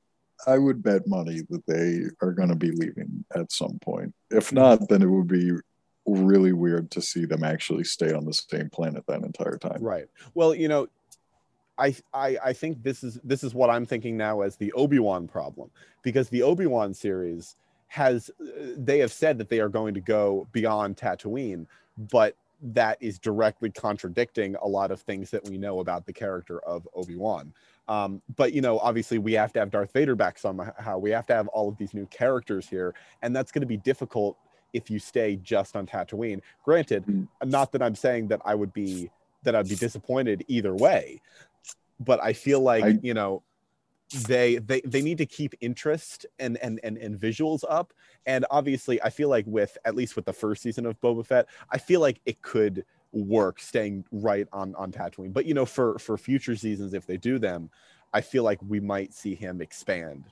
I 0.47 0.59
would 0.59 0.83
bet 0.83 1.07
money 1.07 1.43
that 1.51 1.67
they 1.67 2.05
are 2.25 2.33
going 2.33 2.51
to 2.51 2.57
be 2.57 2.71
leaving 2.71 3.25
at 3.35 3.53
some 3.53 3.79
point. 3.81 4.15
If 4.31 4.53
not, 4.53 4.89
then 4.89 5.03
it 5.03 5.11
would 5.11 5.29
be 5.29 5.53
really 6.07 6.53
weird 6.53 6.91
to 6.91 7.01
see 7.01 7.25
them 7.25 7.43
actually 7.43 7.85
stay 7.85 8.13
on 8.13 8.25
the 8.27 8.33
same 8.33 8.69
planet 8.71 9.05
that 9.07 9.23
entire 9.23 9.57
time. 9.57 9.83
Right. 9.83 10.07
Well, 10.35 10.55
you 10.55 10.69
know, 10.69 10.89
I 11.79 11.95
I 12.13 12.37
I 12.45 12.53
think 12.53 12.83
this 12.83 13.03
is 13.03 13.19
this 13.25 13.43
is 13.45 13.55
what 13.55 13.71
I'm 13.71 13.87
thinking 13.87 14.17
now 14.17 14.43
as 14.43 14.57
the 14.57 14.73
Obi 14.73 14.99
Wan 14.99 15.27
problem 15.27 15.71
because 16.03 16.29
the 16.29 16.43
Obi 16.43 16.67
Wan 16.67 16.95
series 16.95 17.57
has 17.89 18.31
uh, 18.41 18.45
they 18.77 18.99
have 18.99 19.13
said 19.13 19.39
that 19.39 19.49
they 19.49 19.61
are 19.61 19.69
going 19.69 19.95
to 19.95 20.01
go 20.01 20.47
beyond 20.53 20.97
Tatooine, 20.97 21.67
but 22.11 22.37
that 22.63 22.97
is 23.01 23.19
directly 23.19 23.71
contradicting 23.71 24.57
a 24.57 24.67
lot 24.67 24.91
of 24.91 25.01
things 25.01 25.31
that 25.31 25.45
we 25.49 25.59
know 25.59 25.81
about 25.81 26.07
the 26.07 26.13
character 26.13 26.61
of 26.65 26.89
Obi 26.95 27.17
Wan. 27.17 27.53
Um, 27.89 28.23
but 28.37 28.53
you 28.53 28.61
know, 28.63 28.79
obviously, 28.79 29.19
we 29.19 29.33
have 29.35 29.53
to 29.55 29.59
have 29.59 29.71
Darth 29.71 29.93
Vader 29.93 30.15
back 30.15 30.39
somehow. 30.39 30.99
We 30.99 31.11
have 31.11 31.27
to 31.27 31.35
have 31.35 31.49
all 31.49 31.69
of 31.69 31.77
these 31.77 31.93
new 31.93 32.07
characters 32.07 32.69
here, 32.69 32.95
and 33.23 33.35
that's 33.35 33.53
going 33.53 33.61
to 33.63 33.67
be 33.67 33.77
difficult 33.77 34.39
if 34.73 34.91
you 34.91 34.99
stay 34.99 35.37
just 35.37 35.77
on 35.77 35.87
Tatooine. 35.87 36.41
Granted, 36.65 37.05
Mm. 37.07 37.29
not 37.45 37.73
that 37.73 37.83
I'm 37.83 37.95
saying 37.95 38.29
that 38.29 38.41
I 38.45 38.55
would 38.55 38.73
be 38.73 39.11
that 39.43 39.55
I'd 39.55 39.69
be 39.69 39.77
disappointed 39.77 40.43
either 40.49 40.75
way, 40.75 41.21
but 42.01 42.23
I 42.23 42.33
feel 42.33 42.61
like 42.61 42.85
I- 42.85 42.99
you 43.03 43.15
know 43.15 43.43
they 44.29 44.57
they 44.57 44.81
they 44.83 45.03
need 45.03 45.19
to 45.19 45.27
keep 45.27 45.55
interest 45.61 46.27
and 46.39 46.57
and 46.59 46.79
and 46.85 46.99
and 46.99 47.19
visuals 47.19 47.65
up. 47.69 47.93
And 48.27 48.45
obviously, 48.51 49.03
I 49.03 49.11
feel 49.11 49.29
like 49.29 49.45
with 49.47 49.77
at 49.85 49.95
least 49.95 50.15
with 50.17 50.25
the 50.25 50.33
first 50.33 50.63
season 50.63 50.87
of 50.87 51.01
Boba 51.01 51.27
Fett, 51.27 51.47
I 51.71 51.79
feel 51.79 52.01
like 52.01 52.21
it 52.27 52.41
could 52.43 52.85
work 53.13 53.61
staying 53.61 54.05
right 54.13 54.47
on 54.53 54.75
on 54.77 54.93
Tatooine. 54.93 55.33
But 55.33 55.47
you 55.47 55.55
know, 55.55 55.67
for 55.67 55.99
for 55.99 56.17
future 56.17 56.57
seasons, 56.57 56.95
if 56.95 57.07
they 57.07 57.17
do 57.17 57.39
them, 57.39 57.71
I 58.13 58.21
feel 58.21 58.45
like 58.45 58.61
we 58.67 58.79
might 58.79 59.13
see 59.13 59.35
him 59.35 59.61
expand 59.61 60.25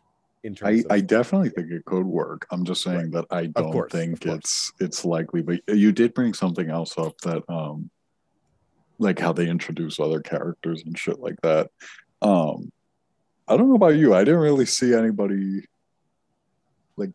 in 0.44 0.54
terms. 0.54 0.84
I 0.90 0.96
of, 0.96 1.06
definitely 1.06 1.50
think 1.50 1.70
it 1.70 1.84
could 1.84 2.06
work. 2.06 2.46
I'm 2.50 2.64
just 2.64 2.82
saying 2.82 3.10
that 3.12 3.26
I 3.30 3.46
don't 3.46 3.72
course, 3.72 3.92
think 3.92 4.24
it's 4.26 4.72
it's 4.80 5.04
likely. 5.04 5.42
But 5.42 5.60
you 5.68 5.92
did 5.92 6.14
bring 6.14 6.34
something 6.34 6.68
else 6.70 6.96
up 6.98 7.18
that 7.22 7.42
um 7.48 7.90
like 9.02 9.18
how 9.18 9.32
they 9.32 9.48
introduce 9.48 10.00
other 10.00 10.20
characters 10.20 10.82
and 10.84 10.98
shit 10.98 11.18
like 11.18 11.40
that. 11.42 11.70
Um 12.20 12.72
I 13.48 13.56
don't 13.56 13.68
know 13.68 13.76
about 13.76 13.96
you. 13.96 14.14
I 14.14 14.24
didn't 14.24 14.40
really 14.40 14.66
see 14.66 14.94
anybody 14.94 15.66
like 16.96 17.10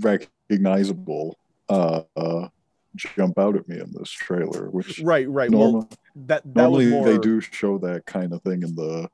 recognizable 0.00 1.38
uh, 1.68 2.02
uh 2.16 2.48
jump 2.94 3.38
out 3.38 3.56
at 3.56 3.68
me 3.68 3.80
in 3.80 3.92
this 3.92 4.10
trailer, 4.10 4.70
which 4.70 5.00
right, 5.00 5.28
right. 5.28 5.50
normal, 5.50 5.80
well, 5.80 5.88
that 6.26 6.42
that 6.44 6.54
normally 6.54 6.86
more, 6.86 7.04
they 7.04 7.18
do 7.18 7.40
show 7.40 7.78
that 7.78 8.06
kind 8.06 8.32
of 8.32 8.42
thing 8.42 8.62
in 8.62 8.74
the 8.74 9.08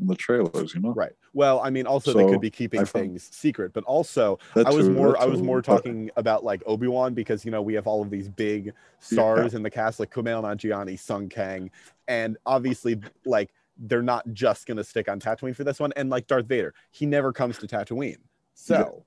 in 0.00 0.06
the 0.06 0.14
trailers, 0.14 0.74
you 0.74 0.80
know. 0.80 0.92
Right. 0.92 1.12
Well, 1.36 1.60
I 1.60 1.68
mean, 1.68 1.86
also 1.86 2.14
they 2.14 2.24
could 2.24 2.40
be 2.40 2.48
keeping 2.48 2.86
things 2.86 3.28
secret, 3.30 3.74
but 3.74 3.84
also 3.84 4.38
I 4.54 4.70
was 4.70 4.86
too, 4.86 4.92
more 4.94 5.20
I 5.20 5.26
was 5.26 5.40
too, 5.40 5.44
more 5.44 5.58
but- 5.60 5.66
talking 5.66 6.10
about 6.16 6.44
like 6.44 6.62
Obi 6.64 6.86
Wan 6.86 7.12
because 7.12 7.44
you 7.44 7.50
know 7.50 7.60
we 7.60 7.74
have 7.74 7.86
all 7.86 8.00
of 8.00 8.08
these 8.08 8.26
big 8.26 8.72
stars 9.00 9.52
in 9.52 9.62
the 9.62 9.68
cast 9.68 10.00
like 10.00 10.10
Kumail 10.10 10.42
Nanjiani, 10.42 10.98
Sung 10.98 11.28
Kang, 11.28 11.70
and 12.08 12.38
obviously 12.46 12.98
like 13.26 13.52
they're 13.76 14.00
not 14.00 14.24
just 14.32 14.66
gonna 14.66 14.82
stick 14.82 15.10
on 15.10 15.20
Tatooine 15.20 15.54
for 15.54 15.62
this 15.62 15.78
one. 15.78 15.92
And 15.94 16.08
like 16.08 16.26
Darth 16.26 16.46
Vader, 16.46 16.72
he 16.90 17.04
never 17.04 17.34
comes 17.34 17.58
to 17.58 17.66
Tatooine, 17.66 18.16
so 18.54 19.04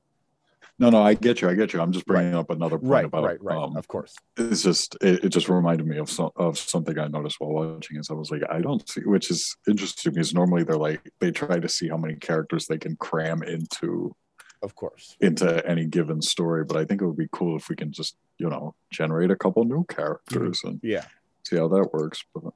No, 0.79 0.89
no, 0.89 1.03
I 1.03 1.13
get 1.13 1.41
you. 1.41 1.49
I 1.49 1.55
get 1.55 1.73
you. 1.73 1.81
I'm 1.81 1.91
just 1.91 2.05
bringing 2.05 2.33
up 2.35 2.49
another 2.49 2.77
point 2.79 2.89
right, 2.89 3.05
about 3.05 3.23
right, 3.25 3.43
right. 3.43 3.57
um, 3.57 3.75
of 3.75 3.87
course, 3.89 4.15
it's 4.37 4.63
just 4.63 4.95
it, 5.01 5.25
it 5.25 5.29
just 5.29 5.49
reminded 5.49 5.85
me 5.85 5.97
of 5.97 6.09
some 6.09 6.29
of 6.37 6.57
something 6.57 6.97
I 6.97 7.07
noticed 7.07 7.35
while 7.39 7.51
watching 7.73 7.97
is 7.97 8.09
I 8.09 8.13
was 8.13 8.31
like, 8.31 8.43
I 8.49 8.61
don't 8.61 8.87
see 8.87 9.01
which 9.01 9.29
is 9.29 9.57
interesting 9.67 10.13
because 10.13 10.33
normally 10.33 10.63
they're 10.63 10.77
like 10.77 11.01
they 11.19 11.31
try 11.31 11.59
to 11.59 11.67
see 11.67 11.89
how 11.89 11.97
many 11.97 12.15
characters 12.15 12.65
they 12.67 12.77
can 12.77 12.95
cram 12.95 13.43
into 13.43 14.15
of 14.63 14.73
course. 14.75 15.17
into 15.19 15.65
any 15.67 15.85
given 15.85 16.21
story. 16.21 16.63
But 16.63 16.77
I 16.77 16.85
think 16.85 17.01
it 17.01 17.05
would 17.07 17.17
be 17.17 17.29
cool 17.31 17.57
if 17.57 17.67
we 17.69 17.75
can 17.75 17.91
just, 17.91 18.15
you 18.37 18.49
know, 18.49 18.73
generate 18.91 19.31
a 19.31 19.35
couple 19.35 19.63
new 19.65 19.83
characters 19.85 20.61
and 20.63 20.79
Yeah. 20.81 21.05
see 21.45 21.57
how 21.57 21.67
that 21.67 21.89
works. 21.93 22.23
But 22.33 22.53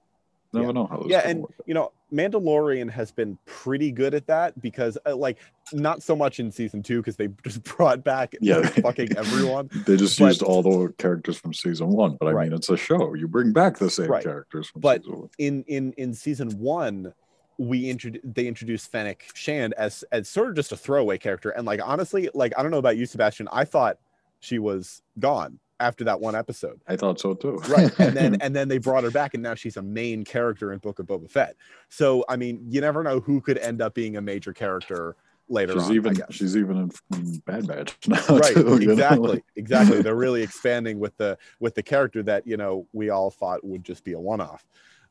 never 0.54 0.68
Yeah. 0.68 0.72
know 0.72 0.86
how 0.88 0.98
this 1.00 1.08
yeah 1.12 1.22
and 1.26 1.42
work. 1.42 1.52
you 1.66 1.74
know 1.74 1.92
mandalorian 2.14 2.90
has 2.90 3.12
been 3.12 3.38
pretty 3.46 3.92
good 3.92 4.14
at 4.14 4.28
that 4.28 4.60
because 4.62 4.98
uh, 5.06 5.16
like 5.16 5.40
not 5.74 6.04
so 6.04 6.16
much 6.16 6.40
in 6.40 6.52
season 6.52 6.84
two 6.84 6.98
because 7.02 7.16
they 7.16 7.28
just 7.44 7.64
brought 7.76 8.04
back 8.04 8.36
Yeah. 8.40 8.58
like, 8.58 8.74
fucking 8.76 9.18
everyone 9.18 9.70
They 9.86 9.98
just 9.98 10.20
but- 10.20 10.26
used 10.28 10.44
all 10.44 10.62
the 10.62 10.94
characters 10.98 11.38
from 11.38 11.54
season 11.54 11.90
one, 11.90 12.18
but 12.20 12.28
I 12.28 12.32
Right. 12.32 12.50
mean 12.50 12.58
it's 12.58 12.70
a 12.70 12.78
show. 12.78 13.14
You 13.16 13.28
bring 13.28 13.52
back 13.54 13.78
the 13.78 13.90
same 13.90 14.08
Right. 14.10 14.24
characters 14.24 14.68
from 14.70 14.82
But- 14.82 15.04
season 15.04 15.20
one. 15.20 15.30
in 15.40 15.64
in 15.68 15.94
in 15.98 16.14
season 16.14 16.50
one 16.60 17.14
we 17.60 17.88
introduced 17.90 18.34
they 18.36 18.48
introduced 18.48 18.92
fennec 18.92 19.26
shand 19.36 19.74
as 19.78 20.04
as 20.12 20.28
sort 20.28 20.50
of 20.50 20.56
just 20.56 20.72
a 20.72 20.78
throwaway 20.78 21.18
character 21.20 21.52
and 21.52 21.68
like 21.68 21.80
honestly 21.84 22.28
like 22.34 22.52
i 22.58 22.64
don't 22.64 22.72
know 22.72 22.80
about 22.80 22.98
you 22.98 23.06
sebastian 23.06 23.48
i 23.52 23.64
thought 23.64 23.98
she 24.40 24.58
was 24.58 25.04
gone 25.20 25.60
after 25.80 26.04
that 26.04 26.20
one 26.20 26.36
episode. 26.36 26.80
I 26.88 26.96
thought 26.96 27.20
so 27.20 27.34
too. 27.34 27.58
right. 27.68 27.92
And 28.00 28.16
then 28.16 28.36
and 28.42 28.56
then 28.56 28.68
they 28.68 28.78
brought 28.78 29.04
her 29.04 29.12
back 29.12 29.34
and 29.34 29.44
now 29.44 29.56
she's 29.56 29.78
a 29.78 29.82
main 29.82 30.24
character 30.24 30.72
in 30.72 30.80
book 30.80 31.00
of 31.00 31.08
boba 31.08 31.30
fett. 31.30 31.56
So 31.90 32.24
i 32.30 32.36
mean 32.36 32.66
you 32.70 32.82
never 32.82 33.04
know 33.04 33.20
who 33.20 33.42
could 33.42 33.58
end 33.58 33.82
up 33.82 33.94
being 33.94 34.18
a 34.18 34.22
major 34.22 34.54
character 34.54 35.16
later 35.50 35.74
she's 35.74 35.84
on 35.84 35.96
even 35.96 36.22
she's 36.30 36.58
even 36.58 36.90
in 37.14 37.40
Bad 37.46 37.68
Batch 37.68 37.98
now. 38.08 38.24
right. 38.30 38.54
too, 38.54 38.80
you 38.80 38.88
know? 38.88 38.94
exactly. 38.94 39.44
exactly. 39.56 40.02
They're 40.02 40.16
really 40.28 40.42
expanding 40.42 41.00
with 41.00 41.16
the 41.18 41.38
with 41.60 41.76
the 41.76 41.84
character 41.84 42.24
that 42.24 42.48
you 42.48 42.58
know 42.58 42.88
we 42.94 43.10
all 43.10 43.30
thought 43.30 43.64
would 43.64 43.84
just 43.84 44.04
be 44.04 44.14
a 44.14 44.20
one-off. 44.20 44.66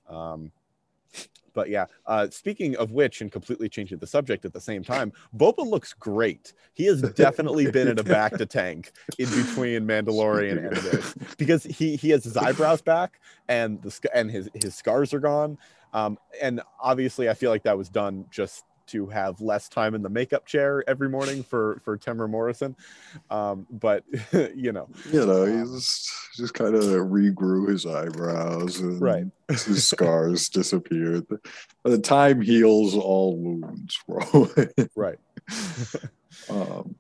Um 0.09 0.53
but 1.53 1.69
yeah 1.69 1.87
uh 2.07 2.29
speaking 2.31 2.77
of 2.77 2.93
which 2.93 3.21
and 3.21 3.33
completely 3.33 3.69
changing 3.69 3.99
the 3.99 4.07
subject 4.07 4.45
at 4.45 4.53
the 4.53 4.61
same 4.61 4.83
time 4.83 5.13
boba 5.37 5.67
looks 5.67 5.93
great. 5.93 6.53
He 6.75 6.87
has 6.87 7.03
definitely 7.03 7.71
been 7.71 7.89
in 7.89 7.99
a 7.99 8.05
bacta 8.05 8.49
tank 8.49 8.93
in 9.19 9.29
between 9.29 9.87
mandalorian 9.87 10.67
and 10.67 10.77
this 10.77 11.15
because 11.37 11.65
he 11.65 11.97
he 11.97 12.11
has 12.11 12.25
his 12.25 12.37
eyebrows 12.37 12.83
back 12.83 13.21
and 13.49 13.81
the 13.83 14.09
and 14.15 14.31
his 14.31 14.49
his 14.63 14.75
scars 14.75 15.13
are 15.15 15.21
gone. 15.21 15.59
Um 15.93 16.19
and 16.41 16.63
obviously 16.81 17.29
i 17.29 17.35
feel 17.35 17.51
like 17.51 17.65
that 17.65 17.77
was 17.77 17.89
done 17.89 18.25
just 18.31 18.65
to 18.93 19.07
have 19.07 19.41
less 19.41 19.69
time 19.69 19.95
in 19.95 20.03
the 20.03 20.09
makeup 20.09 20.47
chair 20.47 20.85
every 20.87 21.09
morning 21.09 21.43
for 21.43 21.81
for 21.85 21.99
Temuera 21.99 22.31
Morrison 22.31 22.77
um 23.31 23.67
but 23.71 24.05
you 24.55 24.73
know 24.73 24.89
you 25.11 25.27
know, 25.27 25.45
he's 25.45 26.11
just 26.37 26.55
kind 26.55 26.75
of 26.75 26.83
regrew 26.85 27.69
his 27.69 27.85
eyebrows 27.85 28.79
and 28.81 29.01
Right. 29.01 29.27
his 29.49 29.89
scars 29.89 30.49
disappeared. 30.59 31.27
By 31.29 31.91
the 31.91 31.99
time 31.99 32.41
heals 32.41 32.95
all 32.95 33.37
wounds, 33.37 33.99
bro. 34.09 34.49
right 34.97 35.19
um, 36.49 36.95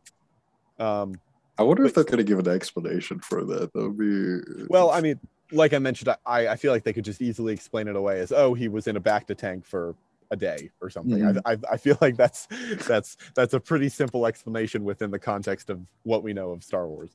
um 0.78 1.20
I 1.58 1.64
wonder 1.64 1.84
if 1.84 1.94
they're 1.94 2.04
going 2.04 2.16
to 2.18 2.25
give 2.25 2.38
an 2.38 2.49
explanation 2.49 3.20
for 3.20 3.44
that. 3.44 3.72
That 3.72 3.88
would 3.88 3.99
be 3.99 4.64
well 4.68 4.90
i 4.90 5.00
mean 5.00 5.20
like 5.50 5.75
i 5.75 5.78
mentioned 5.78 6.08
i 6.26 6.49
i 6.49 6.56
feel 6.56 6.72
like 6.72 6.82
they 6.82 6.92
could 6.92 7.04
just 7.04 7.20
easily 7.20 7.52
explain 7.52 7.87
it 7.88 7.96
away 7.96 8.20
as 8.20 8.32
oh 8.32 8.54
he 8.54 8.68
was 8.68 8.87
in 8.87 8.96
a 8.96 9.00
bacta 9.00 9.37
tank 9.37 9.64
for 9.66 9.94
a 10.33 10.37
day 10.37 10.71
or 10.81 10.91
something. 10.91 11.19
Mhm. 11.19 11.41
I, 11.45 11.53
I 11.53 11.57
I 11.73 11.77
feel 11.77 11.97
like 12.01 12.17
that's 12.17 12.49
that's 12.89 13.17
that's 13.37 13.55
a 13.55 13.61
pretty 13.61 13.89
simple 13.89 14.27
explanation 14.27 14.83
within 14.83 15.11
the 15.12 15.19
context 15.19 15.71
of 15.71 15.79
what 16.03 16.25
we 16.25 16.33
know 16.33 16.51
of 16.51 16.65
Star 16.65 16.89
Wars. 16.89 17.15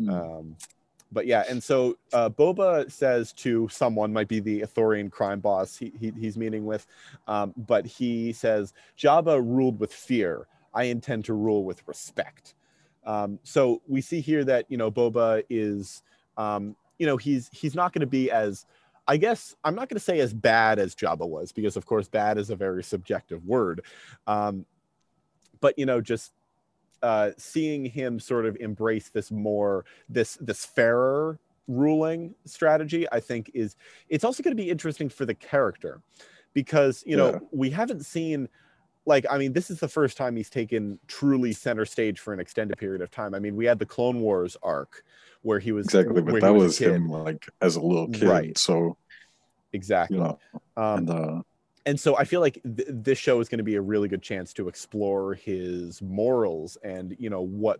Mm. 0.00 0.10
Um, 0.10 0.56
but 1.12 1.26
yeah, 1.26 1.44
and 1.48 1.62
so 1.62 1.96
uh, 2.12 2.28
Boba 2.28 2.90
says 2.90 3.32
to 3.34 3.68
someone, 3.68 4.12
might 4.12 4.26
be 4.26 4.40
the 4.40 4.62
Athorian 4.62 5.10
crime 5.10 5.38
boss 5.38 5.76
he, 5.76 5.92
he, 6.00 6.12
he's 6.18 6.36
meeting 6.36 6.64
with, 6.64 6.86
um, 7.28 7.54
but 7.56 7.86
he 7.86 8.32
says, 8.32 8.74
Jabba 8.98 9.40
ruled 9.40 9.78
with 9.78 9.92
fear. 9.92 10.48
I 10.74 10.84
intend 10.84 11.24
to 11.26 11.34
rule 11.34 11.64
with 11.64 11.86
respect. 11.86 12.54
Um, 13.04 13.38
so 13.44 13.82
we 13.86 14.00
see 14.00 14.20
here 14.20 14.44
that 14.44 14.66
you 14.68 14.76
know 14.76 14.90
Boba 14.90 15.44
is, 15.48 16.02
um, 16.36 16.74
you 16.98 17.06
know, 17.06 17.16
he's 17.16 17.48
he's 17.52 17.74
not 17.74 17.92
going 17.92 18.00
to 18.00 18.06
be 18.06 18.30
as, 18.30 18.66
I 19.08 19.16
guess 19.16 19.54
I'm 19.64 19.74
not 19.74 19.88
going 19.88 19.98
to 19.98 20.04
say 20.04 20.20
as 20.20 20.34
bad 20.34 20.78
as 20.78 20.94
Jabba 20.94 21.28
was 21.28 21.52
because 21.52 21.76
of 21.76 21.86
course 21.86 22.08
bad 22.08 22.38
is 22.38 22.50
a 22.50 22.56
very 22.56 22.82
subjective 22.82 23.44
word, 23.44 23.82
um, 24.26 24.66
but 25.60 25.78
you 25.78 25.86
know 25.86 26.00
just 26.00 26.32
uh, 27.02 27.30
seeing 27.38 27.84
him 27.84 28.18
sort 28.18 28.46
of 28.46 28.56
embrace 28.56 29.10
this 29.10 29.30
more 29.30 29.84
this 30.08 30.36
this 30.40 30.64
fairer 30.64 31.38
ruling 31.68 32.34
strategy, 32.44 33.06
I 33.12 33.20
think 33.20 33.50
is 33.54 33.76
it's 34.08 34.24
also 34.24 34.42
going 34.42 34.56
to 34.56 34.62
be 34.62 34.70
interesting 34.70 35.08
for 35.08 35.24
the 35.26 35.34
character 35.34 36.00
because 36.54 37.02
you 37.06 37.16
know 37.16 37.32
Yeah. 37.32 37.38
we 37.52 37.70
haven't 37.70 38.04
seen 38.06 38.48
like 39.04 39.24
I 39.30 39.38
mean 39.38 39.52
this 39.52 39.70
is 39.70 39.78
the 39.78 39.88
first 39.88 40.16
time 40.16 40.34
he's 40.36 40.50
taken 40.50 40.98
truly 41.06 41.52
center 41.52 41.84
stage 41.84 42.18
for 42.18 42.32
an 42.32 42.40
extended 42.40 42.76
period 42.78 43.02
of 43.02 43.10
time. 43.10 43.34
I 43.34 43.38
mean 43.38 43.54
we 43.56 43.66
had 43.66 43.78
the 43.78 43.86
Clone 43.86 44.20
Wars 44.20 44.56
arc 44.62 45.04
where 45.46 45.60
he 45.60 45.70
was 45.70 45.86
exactly, 45.86 46.20
but 46.20 46.40
that 46.40 46.50
a 46.50 46.52
was 46.52 46.76
him 46.76 47.08
like 47.08 47.48
as 47.62 47.76
a 47.76 47.80
little 47.80 48.08
kid. 48.08 48.24
Right. 48.24 48.58
So 48.58 48.96
exactly. 49.72 50.16
you 50.16 50.22
know, 50.24 50.38
um, 50.76 50.98
and 50.98 51.10
uh, 51.10 51.42
and 51.86 52.00
so 52.00 52.16
I 52.16 52.24
feel 52.24 52.40
like 52.40 52.60
th- 52.64 52.88
this 52.90 53.16
show 53.16 53.38
is 53.40 53.48
going 53.48 53.58
to 53.58 53.64
be 53.64 53.76
a 53.76 53.80
really 53.80 54.08
good 54.08 54.22
chance 54.22 54.52
to 54.54 54.66
explore 54.66 55.34
his 55.34 56.02
morals 56.02 56.76
and 56.82 57.14
you 57.20 57.30
know 57.30 57.42
what 57.42 57.78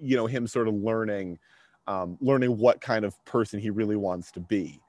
you 0.00 0.16
know 0.16 0.26
him 0.26 0.46
sort 0.46 0.66
of 0.66 0.74
learning 0.74 1.38
um, 1.86 2.16
learning 2.22 2.56
what 2.56 2.80
kind 2.80 3.04
of 3.04 3.22
person 3.26 3.60
he 3.60 3.68
really 3.68 3.96
wants 3.96 4.32
to 4.32 4.40
be 4.40 4.80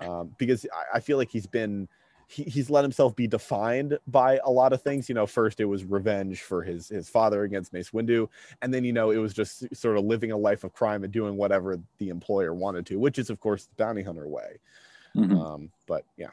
um, 0.00 0.34
because 0.36 0.66
I, 0.74 0.98
I 0.98 1.00
feel 1.00 1.16
like 1.16 1.30
he's 1.30 1.46
been 1.46 1.88
he, 2.26 2.42
he's 2.44 2.68
let 2.68 2.82
himself 2.82 3.14
be 3.14 3.26
defined 3.26 3.98
by 4.06 4.40
a 4.44 4.50
lot 4.50 4.72
of 4.72 4.82
things 4.82 5.08
you 5.08 5.14
know 5.14 5.26
first 5.26 5.60
it 5.60 5.64
was 5.64 5.84
revenge 5.84 6.42
for 6.42 6.62
his 6.62 6.88
his 6.88 7.08
father 7.08 7.44
against 7.44 7.72
Mace 7.72 7.90
Windu 7.90 8.28
and 8.62 8.74
then 8.74 8.84
you 8.84 8.92
know 8.92 9.10
it 9.10 9.18
was 9.18 9.32
just 9.32 9.74
sort 9.74 9.96
of 9.96 10.04
living 10.04 10.32
a 10.32 10.36
life 10.36 10.64
of 10.64 10.72
crime 10.72 11.04
and 11.04 11.12
doing 11.12 11.36
whatever 11.36 11.78
the 11.98 12.08
employer 12.08 12.52
wanted 12.52 12.86
to 12.86 12.98
which 12.98 13.18
is 13.18 13.30
of 13.30 13.40
course 13.40 13.66
the 13.66 13.74
bounty 13.76 14.02
hunter 14.02 14.26
way 14.26 14.58
mhm. 15.16 15.40
um, 15.40 15.70
but 15.86 16.04
yeah 16.16 16.28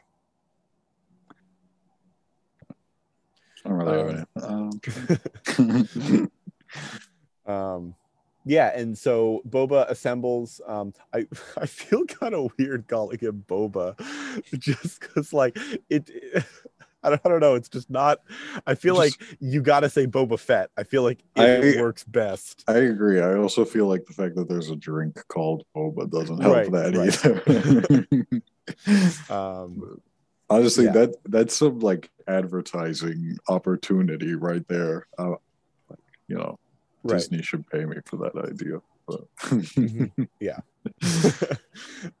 I 3.64 3.68
don't 3.70 3.78
really. 3.78 4.24
Um, 4.42 6.30
um 7.46 7.94
yeah 8.44 8.76
and 8.78 8.96
so 8.98 9.40
boba 9.48 9.88
assembles 9.90 10.60
um 10.66 10.92
i 11.12 11.26
i 11.56 11.66
feel 11.66 12.04
kind 12.04 12.34
of 12.34 12.50
weird 12.58 12.86
calling 12.88 13.18
him 13.18 13.44
boba 13.48 13.94
just 14.58 15.00
because 15.00 15.32
like 15.32 15.56
it 15.90 16.10
I 17.02 17.10
don't, 17.10 17.20
I 17.26 17.28
don't 17.28 17.40
know 17.40 17.54
it's 17.54 17.68
just 17.68 17.90
not 17.90 18.20
i 18.66 18.74
feel 18.74 18.96
Just- 19.02 19.20
like 19.20 19.36
you 19.40 19.60
gotta 19.60 19.90
say 19.90 20.06
boba 20.06 20.38
fett 20.38 20.70
i 20.78 20.82
feel 20.84 21.02
like 21.02 21.20
it 21.36 21.76
I- 21.76 21.80
works 21.82 22.02
best 22.04 22.64
I 22.66 22.78
agree. 22.78 23.20
I 23.20 23.34
also 23.36 23.64
feel 23.66 23.86
like 23.86 24.06
the 24.06 24.14
fact 24.14 24.36
that 24.36 24.48
there's 24.48 24.70
a 24.70 24.76
drink 24.76 25.20
called 25.28 25.64
boba 25.76 26.10
doesn't 26.10 26.40
help 26.40 26.54
Right, 26.54 26.70
that 26.72 28.06
either. 29.28 29.34
um 29.34 30.00
Honestly, 30.50 30.84
Yeah. 30.84 30.92
that 30.92 31.14
that's 31.24 31.56
some 31.56 31.78
like 31.80 32.10
advertising 32.28 33.38
opportunity 33.48 34.34
right 34.34 34.66
there. 34.68 35.06
Uh, 35.18 35.36
you 36.28 36.36
know, 36.36 36.58
right 37.04 37.18
Disney 37.18 37.42
should 37.42 37.68
pay 37.70 37.84
me 37.84 37.96
for 38.04 38.16
that 38.16 38.36
idea. 38.36 38.80
But 39.06 39.26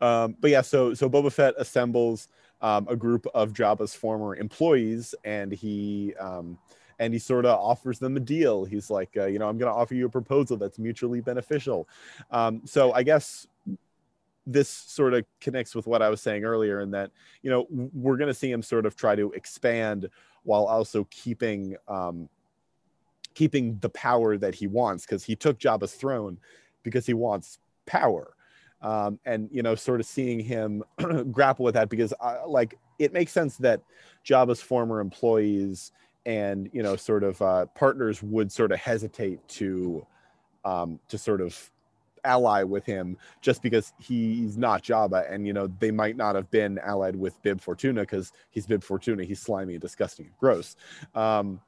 um, 0.00 0.36
but 0.40 0.50
yeah, 0.50 0.60
so 0.60 0.94
so 0.94 1.08
Boba 1.08 1.32
Fett 1.32 1.54
assembles 1.58 2.28
um, 2.60 2.86
a 2.88 2.96
group 2.96 3.26
of 3.34 3.52
Jabba's 3.52 3.94
former 3.94 4.36
employees, 4.36 5.14
and 5.24 5.52
he 5.52 6.14
um, 6.20 6.58
and 6.98 7.12
he 7.12 7.18
sort 7.18 7.44
of 7.46 7.58
offers 7.58 7.98
them 7.98 8.16
a 8.16 8.20
deal. 8.20 8.64
He's 8.64 8.90
like, 8.90 9.16
uh, 9.16 9.26
you 9.26 9.38
know, 9.38 9.48
I'm 9.48 9.58
going 9.58 9.70
to 9.70 9.76
offer 9.76 9.94
you 9.94 10.06
a 10.06 10.10
proposal 10.10 10.56
that's 10.56 10.78
mutually 10.78 11.20
beneficial. 11.20 11.88
Um, 12.30 12.62
so 12.64 12.92
I 12.92 13.02
guess 13.02 13.46
this 14.46 14.68
sort 14.68 15.14
of 15.14 15.24
connects 15.40 15.74
with 15.74 15.86
what 15.86 16.02
I 16.02 16.10
was 16.10 16.20
saying 16.20 16.44
earlier, 16.44 16.80
in 16.80 16.90
that 16.90 17.10
you 17.42 17.50
know 17.50 17.66
we're 17.70 18.16
going 18.16 18.28
to 18.28 18.34
see 18.34 18.50
him 18.50 18.62
sort 18.62 18.86
of 18.86 18.96
try 18.96 19.16
to 19.16 19.32
expand 19.32 20.08
while 20.42 20.66
also 20.66 21.06
keeping 21.10 21.76
um, 21.88 22.28
keeping 23.34 23.78
the 23.80 23.88
power 23.90 24.36
that 24.36 24.54
he 24.54 24.66
wants 24.66 25.04
because 25.04 25.24
he 25.24 25.36
took 25.36 25.58
Jabba's 25.58 25.94
throne 25.94 26.38
because 26.82 27.06
he 27.06 27.14
wants 27.14 27.58
power. 27.86 28.34
Um, 28.82 29.18
and 29.24 29.48
you 29.50 29.62
know, 29.62 29.74
sort 29.74 30.00
of 30.00 30.06
seeing 30.06 30.40
him 30.40 30.84
grapple 31.32 31.64
with 31.64 31.74
that 31.74 31.88
because, 31.88 32.12
uh, 32.20 32.46
like, 32.46 32.78
it 32.98 33.12
makes 33.12 33.32
sense 33.32 33.56
that 33.58 33.80
Jabba's 34.24 34.60
former 34.60 35.00
employees 35.00 35.92
and 36.26 36.70
you 36.72 36.82
know, 36.82 36.96
sort 36.96 37.24
of 37.24 37.40
uh, 37.42 37.66
partners 37.74 38.22
would 38.22 38.50
sort 38.50 38.72
of 38.72 38.78
hesitate 38.78 39.46
to 39.48 40.06
um, 40.64 40.98
to 41.08 41.18
sort 41.18 41.40
of 41.40 41.70
ally 42.24 42.62
with 42.62 42.86
him 42.86 43.16
just 43.42 43.62
because 43.62 43.92
he's 43.98 44.56
not 44.56 44.82
Jabba, 44.82 45.30
and 45.32 45.46
you 45.46 45.52
know, 45.52 45.66
they 45.78 45.90
might 45.90 46.16
not 46.16 46.34
have 46.34 46.50
been 46.50 46.78
allied 46.78 47.16
with 47.16 47.40
Bib 47.42 47.60
Fortuna 47.60 48.00
because 48.00 48.32
he's 48.50 48.66
Bib 48.66 48.82
Fortuna, 48.82 49.24
he's 49.24 49.40
slimy, 49.40 49.78
disgusting, 49.78 50.26
and 50.26 50.38
gross. 50.38 50.76
Um, 51.14 51.60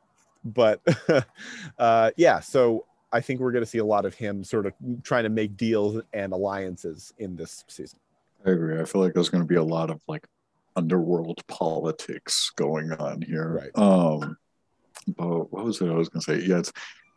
but 0.54 0.80
uh, 1.78 2.10
yeah, 2.16 2.40
so 2.40 2.86
I 3.12 3.20
think 3.20 3.40
we're 3.40 3.52
going 3.52 3.64
to 3.64 3.70
see 3.70 3.78
a 3.78 3.84
lot 3.84 4.04
of 4.04 4.14
him 4.14 4.44
sort 4.44 4.66
of 4.66 4.72
trying 5.02 5.24
to 5.24 5.30
make 5.30 5.56
deals 5.56 6.02
and 6.12 6.32
alliances 6.32 7.12
in 7.18 7.36
this 7.36 7.64
season. 7.68 7.98
I 8.44 8.50
agree. 8.50 8.80
I 8.80 8.84
feel 8.84 9.00
like 9.00 9.14
there's 9.14 9.28
going 9.28 9.42
to 9.42 9.48
be 9.48 9.56
a 9.56 9.64
lot 9.64 9.90
of 9.90 10.00
like 10.06 10.26
underworld 10.76 11.44
politics 11.46 12.52
going 12.56 12.92
on 12.92 13.22
here. 13.22 13.60
Right. 13.60 13.70
Um, 13.74 14.36
but 15.16 15.52
what 15.52 15.64
was 15.64 15.80
it 15.80 15.88
I 15.88 15.94
was 15.94 16.08
going 16.08 16.20
to 16.22 16.40
say? 16.40 16.46
Yeah, 16.46 16.58
it's, 16.58 16.72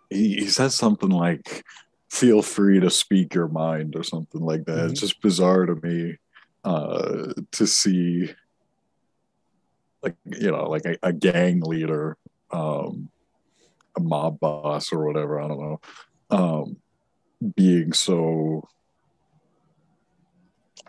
he, 0.09 0.35
he 0.35 0.47
says 0.47 0.75
something 0.75 1.09
like, 1.09 1.63
feel 2.09 2.41
free 2.41 2.79
to 2.79 2.89
speak 2.89 3.33
your 3.33 3.47
mind 3.47 3.95
or 3.95 4.03
something 4.03 4.41
like 4.41 4.65
that. 4.65 4.77
Mhm. 4.77 4.91
It's 4.91 5.01
just 5.01 5.21
bizarre 5.21 5.65
to 5.65 5.75
me 5.75 6.17
uh, 6.63 7.33
to 7.51 7.67
see, 7.67 8.33
like, 10.01 10.15
you 10.25 10.51
know, 10.51 10.69
like 10.69 10.85
a, 10.85 10.97
a 11.03 11.13
gang 11.13 11.61
leader, 11.61 12.17
um, 12.51 13.09
a 13.97 14.01
mob 14.01 14.39
boss 14.39 14.91
or 14.91 15.05
whatever, 15.05 15.41
I 15.41 15.47
don't 15.47 15.59
know, 15.59 15.81
um, 16.29 16.77
being 17.55 17.93
so 17.93 18.67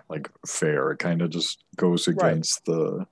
like 0.09 0.29
fair. 0.47 0.91
It 0.91 0.99
kind 0.99 1.23
of 1.23 1.31
just 1.31 1.63
goes 1.77 2.07
Right. 2.09 2.33
against 2.33 2.65
the 2.65 3.07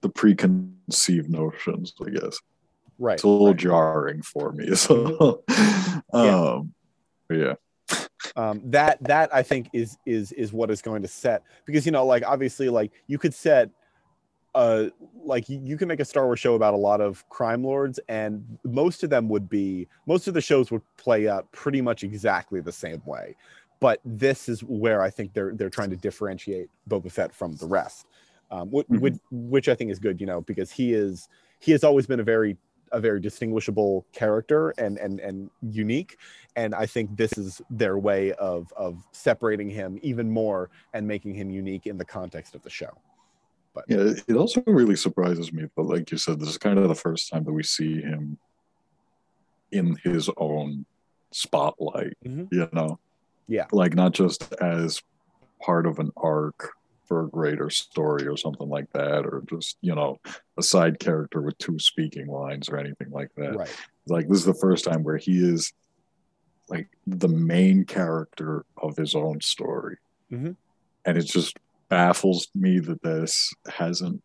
the 0.00 0.08
preconceived 0.08 1.30
notions, 1.30 1.94
I 2.06 2.10
guess. 2.10 2.38
Right. 2.98 3.14
It's 3.14 3.22
a 3.22 3.28
little 3.28 3.48
right. 3.48 3.56
jarring 3.56 4.22
for 4.22 4.52
me. 4.52 4.68
So 4.76 5.42
um 6.12 6.74
but 7.28 7.34
yeah. 7.34 7.54
um, 8.36 8.60
that 8.66 9.02
that 9.04 9.34
I 9.34 9.42
think 9.42 9.68
is 9.72 9.96
is 10.06 10.32
is 10.32 10.52
what 10.52 10.70
is 10.70 10.82
going 10.82 11.02
to 11.02 11.08
set 11.08 11.42
because 11.66 11.84
you 11.86 11.92
know 11.92 12.06
like 12.06 12.22
obviously 12.26 12.68
like 12.68 12.92
you 13.06 13.18
could 13.18 13.34
set 13.34 13.70
uh 14.54 14.86
like 15.24 15.48
you, 15.48 15.76
can 15.78 15.88
make 15.88 16.00
a 16.00 16.04
Star 16.04 16.26
Wars 16.26 16.38
show 16.38 16.54
about 16.54 16.74
a 16.74 16.76
lot 16.76 17.00
of 17.00 17.26
crime 17.30 17.64
lords 17.64 17.98
and 18.08 18.58
most 18.64 19.02
of 19.02 19.10
them 19.10 19.28
would 19.28 19.48
be 19.48 19.88
most 20.06 20.28
of 20.28 20.34
the 20.34 20.40
shows 20.40 20.70
would 20.70 20.82
play 20.96 21.28
out 21.28 21.50
pretty 21.52 21.80
much 21.80 22.04
exactly 22.04 22.60
the 22.60 22.72
same 22.72 23.02
way 23.06 23.34
but 23.80 24.00
this 24.04 24.48
is 24.48 24.62
where 24.62 25.02
I 25.02 25.10
think 25.10 25.32
they're 25.32 25.54
they're 25.54 25.70
trying 25.70 25.90
to 25.90 25.96
differentiate 25.96 26.68
Boba 26.88 27.10
Fett 27.10 27.34
from 27.34 27.56
the 27.56 27.66
rest 27.66 28.06
um, 28.50 28.70
which, 28.70 28.86
Mhm. 28.88 29.00
which 29.00 29.14
which 29.30 29.68
I 29.68 29.74
think 29.74 29.90
is 29.90 29.98
good 29.98 30.20
you 30.20 30.26
know 30.26 30.42
because 30.42 30.70
he 30.70 30.92
is 30.92 31.28
he 31.60 31.72
has 31.72 31.82
always 31.82 32.06
been 32.06 32.20
a 32.20 32.24
very 32.24 32.56
a 32.92 33.00
very 33.00 33.18
distinguishable 33.20 34.06
character 34.12 34.70
and 34.78 34.98
and 34.98 35.18
and 35.18 35.50
unique 35.62 36.18
and 36.54 36.74
I 36.74 36.86
think 36.86 37.16
this 37.16 37.36
is 37.36 37.60
their 37.70 37.98
way 37.98 38.32
of 38.34 38.72
of 38.76 39.02
separating 39.10 39.68
him 39.68 39.98
even 40.02 40.30
more 40.30 40.70
and 40.92 41.08
making 41.08 41.34
him 41.34 41.50
unique 41.50 41.86
in 41.86 41.98
the 41.98 42.04
context 42.04 42.54
of 42.54 42.62
the 42.62 42.70
show. 42.70 42.92
But 43.74 43.84
Yeah, 43.88 44.12
it 44.28 44.36
also 44.36 44.62
really 44.66 44.96
surprises 44.96 45.52
me, 45.52 45.64
but 45.76 45.86
like 45.86 46.10
you 46.12 46.18
said, 46.18 46.38
this 46.40 46.48
is 46.48 46.58
kind 46.58 46.78
of 46.78 46.88
the 46.88 46.94
first 46.94 47.28
time 47.30 47.44
that 47.44 47.52
we 47.52 47.62
see 47.64 48.00
him 48.00 48.38
in 49.72 49.96
his 50.04 50.30
own 50.36 50.86
spotlight, 51.32 52.16
Mhm. 52.24 52.48
you 52.52 52.68
know? 52.72 53.00
Yeah. 53.48 53.66
Like 53.72 53.94
not 53.94 54.12
just 54.12 54.52
as 54.54 55.02
part 55.60 55.86
of 55.86 55.98
an 55.98 56.12
arc 56.16 56.70
for 57.04 57.24
a 57.24 57.28
greater 57.28 57.68
story 57.68 58.26
or 58.26 58.36
something 58.36 58.68
like 58.68 58.90
that, 58.92 59.26
or 59.26 59.42
just, 59.50 59.76
you 59.80 59.94
know, 59.94 60.18
a 60.56 60.62
side 60.62 60.98
character 61.00 61.42
with 61.42 61.58
two 61.58 61.78
speaking 61.78 62.28
lines 62.28 62.68
or 62.68 62.78
anything 62.78 63.10
like 63.10 63.34
that. 63.36 63.56
right, 63.56 63.76
Like 64.06 64.28
this 64.28 64.38
is 64.38 64.44
the 64.44 64.54
first 64.54 64.84
time 64.84 65.02
where 65.02 65.16
he 65.18 65.38
is 65.38 65.72
like 66.68 66.88
the 67.06 67.28
main 67.28 67.84
character 67.84 68.64
of 68.78 68.96
his 68.96 69.14
own 69.14 69.40
story. 69.40 69.98
Mhm. 70.30 70.56
And 71.04 71.18
it's 71.18 71.30
just 71.30 71.58
baffles 71.88 72.48
me 72.54 72.78
that 72.80 73.02
this 73.02 73.52
hasn't, 73.68 74.22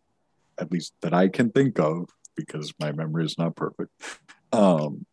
at 0.60 0.72
least 0.72 0.93
that 1.02 1.13
I 1.13 1.28
can 1.28 1.52
think 1.52 1.80
of, 1.80 2.10
because 2.36 2.74
my 2.80 2.91
memory 2.91 3.26
is 3.26 3.38
not 3.38 3.56
perfect. 3.56 3.91
Um, 4.52 5.06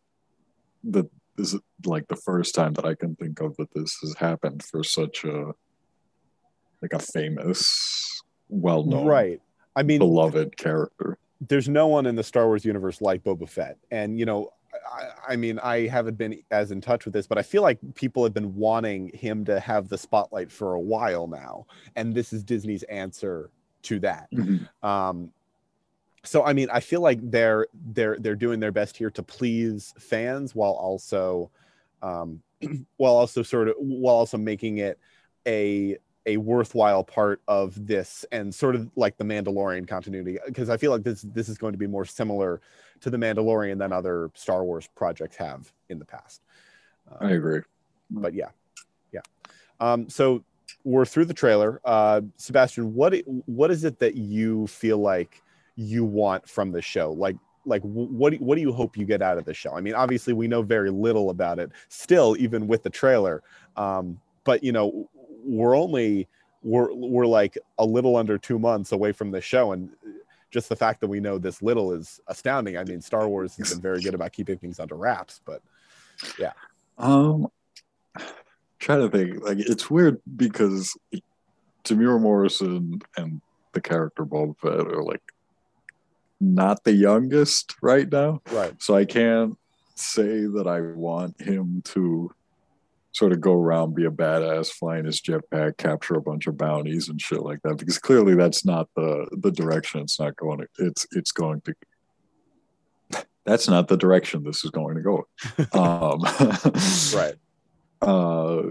that 0.83 1.09
this 1.35 1.53
is 1.53 1.59
like 1.85 2.07
the 2.07 2.15
first 2.15 2.55
time 2.55 2.73
that 2.73 2.85
I 2.85 2.95
can 2.95 3.15
think 3.15 3.41
of 3.41 3.55
that 3.57 3.73
this 3.73 3.97
has 4.01 4.15
happened 4.15 4.63
for 4.63 4.83
such 4.83 5.23
a 5.23 5.51
like 6.81 6.93
a 6.93 6.99
famous, 6.99 8.21
well 8.49 8.83
known, 8.83 9.05
right. 9.05 9.41
I 9.75 9.83
mean, 9.83 9.99
beloved 9.99 10.57
character. 10.57 11.17
there's 11.41 11.69
no 11.69 11.87
one 11.87 12.05
in 12.05 12.15
the 12.15 12.23
Star 12.23 12.47
Wars 12.47 12.65
universe 12.65 13.01
like 13.01 13.23
Boba 13.23 13.47
Fett. 13.47 13.77
And, 13.91 14.19
you 14.19 14.25
know, 14.25 14.51
I, 14.91 15.33
I 15.33 15.35
mean, 15.35 15.59
I 15.59 15.87
haven't 15.87 16.17
been 16.17 16.41
as 16.51 16.71
in 16.71 16.81
touch 16.81 17.05
with 17.05 17.13
this, 17.13 17.27
but 17.27 17.37
I 17.37 17.41
feel 17.41 17.61
like 17.61 17.79
people 17.95 18.23
have 18.23 18.33
been 18.33 18.55
wanting 18.55 19.09
him 19.13 19.45
to 19.45 19.59
have 19.59 19.89
the 19.89 19.97
spotlight 19.97 20.51
for 20.51 20.73
a 20.73 20.79
while 20.79 21.27
now. 21.27 21.65
And 21.95 22.13
this 22.13 22.33
is 22.33 22.43
Disney's 22.43 22.83
answer 22.83 23.49
to 23.83 23.99
that. 23.99 24.29
Um, 24.83 25.31
so 26.23 26.43
I 26.43 26.53
mean, 26.53 26.69
I 26.71 26.81
feel 26.81 27.01
like 27.01 27.19
they're 27.21 27.67
they're 27.73 28.17
they're 28.19 28.35
doing 28.35 28.59
their 28.59 28.71
best 28.71 28.97
here 28.97 29.09
to 29.11 29.23
please 29.23 29.93
fans 29.97 30.53
while 30.53 30.73
also 30.73 31.49
um, 32.01 32.41
while 32.97 33.13
also 33.15 33.43
sort 33.43 33.69
of 33.69 33.75
while 33.77 34.15
also 34.15 34.37
making 34.37 34.79
it 34.79 34.99
a 35.47 35.97
a 36.27 36.37
worthwhile 36.37 37.03
part 37.03 37.41
of 37.47 37.87
this 37.87 38.25
and 38.31 38.53
sort 38.53 38.75
of 38.75 38.91
like 38.95 39.17
the 39.17 39.23
Mandalorian 39.23 39.87
continuity 39.87 40.37
because 40.45 40.69
I 40.69 40.77
feel 40.77 40.91
like 40.91 41.03
this 41.03 41.21
this 41.33 41.49
is 41.49 41.57
going 41.57 41.71
to 41.71 41.77
be 41.77 41.87
more 41.87 42.05
similar 42.05 42.61
to 42.99 43.09
the 43.09 43.17
Mandalorian 43.17 43.79
than 43.79 43.91
other 43.91 44.29
Star 44.35 44.63
Wars 44.63 44.87
projects 44.93 45.37
have 45.37 45.71
in 45.89 45.97
the 45.97 46.05
past. 46.05 46.41
I 47.19 47.31
agree. 47.31 47.61
But 48.11 48.33
yeah, 48.33 48.49
yeah. 49.11 49.21
Um, 49.79 50.09
so 50.09 50.43
we're 50.83 51.05
through 51.05 51.25
the 51.25 51.33
trailer. 51.33 51.79
Uh, 51.83 52.21
Sebastian, 52.35 52.93
what 52.93 53.15
what 53.45 53.71
is 53.71 53.85
it 53.85 53.99
that 53.99 54.15
you 54.15 54.67
feel 54.67 54.97
like 54.97 55.41
you 55.75 56.03
want 56.03 56.47
from 56.47 56.71
the 56.71 56.81
show? 56.81 57.13
Like 57.13 57.37
like 57.65 57.81
what 57.83 58.31
do, 58.31 58.37
what 58.37 58.55
do 58.55 58.61
you 58.61 58.73
hope 58.73 58.97
you 58.97 59.05
get 59.05 59.21
out 59.21 59.37
of 59.37 59.45
the 59.45 59.53
show? 59.53 59.73
I 59.73 59.81
mean, 59.81 59.93
obviously 59.93 60.33
we 60.33 60.47
know 60.47 60.61
very 60.61 60.89
little 60.89 61.29
about 61.29 61.59
it 61.59 61.71
still, 61.87 62.35
even 62.37 62.67
with 62.67 62.83
the 62.83 62.89
trailer. 62.89 63.43
Um, 63.75 64.19
but 64.43 64.63
you 64.63 64.71
know, 64.71 65.09
we're 65.47 65.75
only 65.75 66.27
we're 66.61 66.93
we're 66.93 67.25
like 67.25 67.57
a 67.77 67.85
little 67.85 68.17
under 68.17 68.37
two 68.37 68.59
months 68.59 68.91
away 68.91 69.11
from 69.11 69.31
the 69.31 69.41
show, 69.41 69.71
and 69.71 69.89
just 70.51 70.69
the 70.69 70.75
fact 70.75 71.01
that 71.01 71.07
we 71.07 71.19
know 71.19 71.37
this 71.37 71.61
little 71.61 71.93
is 71.93 72.19
astounding. 72.27 72.77
I 72.77 72.83
mean, 72.83 73.01
Star 73.01 73.27
Wars 73.27 73.55
has 73.57 73.71
been 73.71 73.81
very 73.81 74.01
good 74.01 74.13
about 74.13 74.33
keeping 74.33 74.57
things 74.57 74.79
under 74.79 74.95
wraps, 74.95 75.41
but 75.45 75.61
yeah. 76.39 76.53
Um, 76.97 77.47
trying 78.79 79.01
to 79.01 79.09
think. 79.09 79.43
Like 79.43 79.59
it's 79.59 79.89
weird 79.89 80.21
because 80.35 80.95
Temuera 81.83 82.19
Morrison 82.19 83.01
and 83.15 83.41
the 83.73 83.81
character 83.81 84.25
Boba 84.25 84.57
Fett 84.57 84.87
are 84.87 85.03
like 85.03 85.21
not 86.39 86.83
the 86.83 86.93
youngest 86.93 87.75
right 87.81 88.11
now, 88.11 88.41
right, 88.51 88.73
so 88.81 88.95
I 88.95 89.05
can't 89.05 89.57
say 89.95 90.45
that 90.45 90.67
I 90.67 90.81
want 90.81 91.39
him 91.41 91.81
to 91.85 92.31
sort 93.17 93.31
of 93.31 93.41
go 93.41 93.53
around 93.53 93.95
be 93.95 94.05
a 94.05 94.11
badass 94.11 94.69
flying 94.71 95.05
his 95.05 95.19
jetpack 95.21 95.77
capture 95.77 96.15
a 96.15 96.21
bunch 96.21 96.45
of 96.45 96.55
bounties 96.57 97.09
and 97.09 97.19
shit 97.19 97.41
like 97.41 97.59
that 97.63 97.77
because 97.77 97.97
clearly 97.97 98.35
that's 98.35 98.63
not 98.63 98.87
the 98.95 99.27
the 99.31 99.51
direction 99.51 100.01
it's 100.01 100.19
not 100.19 100.35
going 100.35 100.59
to 100.59 100.67
it's 100.77 101.07
it's 101.11 101.31
going 101.31 101.59
to 101.61 101.73
that's 103.45 103.67
not 103.67 103.87
the 103.87 103.97
direction 103.97 104.43
this 104.43 104.63
is 104.63 104.71
going 104.71 104.95
to 104.95 105.01
go 105.01 105.27
um 105.73 106.21
right. 107.15 107.35
uh 108.01 108.61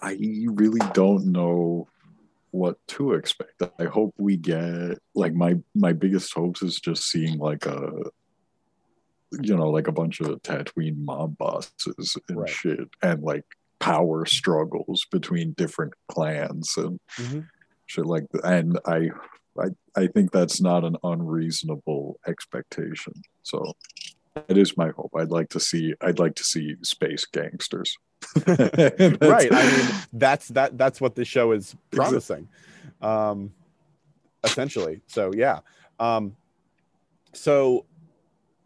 i 0.00 0.16
really 0.46 0.80
don't 0.92 1.26
know 1.26 1.88
what 2.52 2.76
to 2.86 3.12
expect 3.14 3.60
i 3.78 3.84
hope 3.84 4.14
we 4.18 4.36
get 4.36 4.98
like 5.14 5.34
my 5.34 5.54
my 5.74 5.92
biggest 5.92 6.32
hopes 6.34 6.62
is 6.62 6.78
just 6.78 7.10
seeing 7.10 7.38
like 7.38 7.66
a 7.66 7.90
you 9.42 9.56
know 9.56 9.70
like 9.70 9.88
a 9.88 9.92
bunch 9.92 10.20
of 10.20 10.26
tatooine 10.42 10.96
mob 11.04 11.36
bosses 11.38 12.16
and 12.28 12.38
Right. 12.38 12.48
shit 12.48 12.88
and 13.02 13.22
like 13.22 13.44
power 13.80 14.24
struggles 14.26 15.06
between 15.10 15.52
different 15.52 15.94
clans 16.08 16.74
and 16.76 17.00
Mhm. 17.18 17.46
shit 17.86 18.06
like 18.06 18.24
that 18.32 18.44
and 18.44 18.78
i 18.86 19.08
i 19.58 19.68
i 19.96 20.06
think 20.06 20.30
that's 20.30 20.60
not 20.60 20.84
an 20.84 20.96
unreasonable 21.02 22.20
expectation. 22.26 23.14
So 23.42 23.72
it 24.48 24.56
is 24.56 24.76
my 24.76 24.90
hope. 24.90 25.10
I'd 25.16 25.30
like 25.32 25.48
to 25.50 25.60
see 25.60 25.94
i'd 26.02 26.18
like 26.20 26.34
to 26.36 26.44
see 26.44 26.76
space 26.82 27.24
gangsters. 27.26 27.96
Right 28.46 29.50
i 29.52 29.62
mean 29.76 29.86
that's 30.12 30.48
that 30.48 30.76
that's 30.78 31.00
what 31.00 31.14
this 31.14 31.26
show 31.26 31.52
is 31.52 31.74
promising 31.90 32.48
um 33.02 33.52
essentially. 34.44 35.00
So 35.06 35.32
yeah 35.34 35.60
um 35.98 36.36
so 37.32 37.86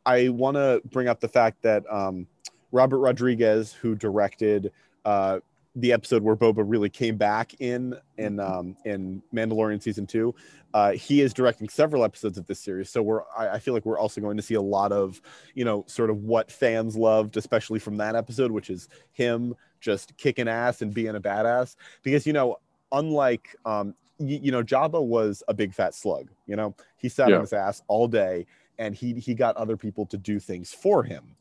i 0.06 0.28
want 0.28 0.56
to 0.56 0.80
bring 0.90 1.06
up 1.08 1.20
the 1.20 1.28
fact 1.28 1.62
that 1.62 1.84
um 1.90 2.26
robert 2.72 2.98
rodriguez 2.98 3.72
who 3.72 3.94
directed 3.94 4.72
uh 5.04 5.40
the 5.76 5.92
episode 5.92 6.22
where 6.22 6.36
Boba 6.36 6.62
really 6.64 6.88
came 6.88 7.16
back 7.16 7.52
in 7.60 7.96
in 8.16 8.38
um, 8.38 8.76
in 8.84 9.20
Mandalorian 9.34 9.82
season 9.82 10.06
two. 10.06 10.32
Uh, 10.72 10.92
he 10.92 11.20
is 11.20 11.34
directing 11.34 11.68
several 11.68 12.04
episodes 12.04 12.38
of 12.38 12.46
this 12.46 12.60
series, 12.60 12.88
so 12.90 13.02
we're 13.02 13.22
I, 13.36 13.48
I 13.54 13.58
feel 13.58 13.74
like 13.74 13.84
we're 13.84 13.98
also 13.98 14.20
going 14.20 14.36
to 14.36 14.42
see 14.42 14.54
a 14.54 14.60
lot 14.62 14.92
of 14.92 15.20
you 15.54 15.64
know 15.64 15.84
sort 15.88 16.10
of 16.10 16.18
what 16.22 16.50
fans 16.52 16.96
loved, 16.96 17.36
especially 17.36 17.80
from 17.80 17.96
that 17.96 18.14
episode, 18.14 18.52
which 18.52 18.70
is 18.70 18.88
him 19.12 19.56
just 19.80 20.16
kicking 20.16 20.46
ass 20.46 20.80
and 20.80 20.94
being 20.94 21.16
a 21.16 21.20
badass. 21.20 21.74
Because 22.04 22.24
you 22.24 22.32
know, 22.32 22.58
unlike 22.92 23.56
um, 23.64 23.94
y- 24.20 24.38
you 24.42 24.52
know, 24.52 24.62
Jabba 24.62 25.04
was 25.04 25.42
a 25.48 25.54
big 25.54 25.74
fat 25.74 25.92
slug. 25.94 26.30
You 26.46 26.54
know, 26.54 26.76
he 26.96 27.08
sat 27.08 27.30
Yeah. 27.30 27.34
on 27.36 27.40
his 27.40 27.52
ass 27.52 27.82
all 27.88 28.06
day, 28.06 28.46
and 28.78 28.94
he 28.94 29.14
he 29.14 29.34
got 29.34 29.56
other 29.56 29.76
people 29.76 30.06
to 30.06 30.16
do 30.16 30.38
things 30.38 30.72
for 30.72 31.02
him. 31.02 31.34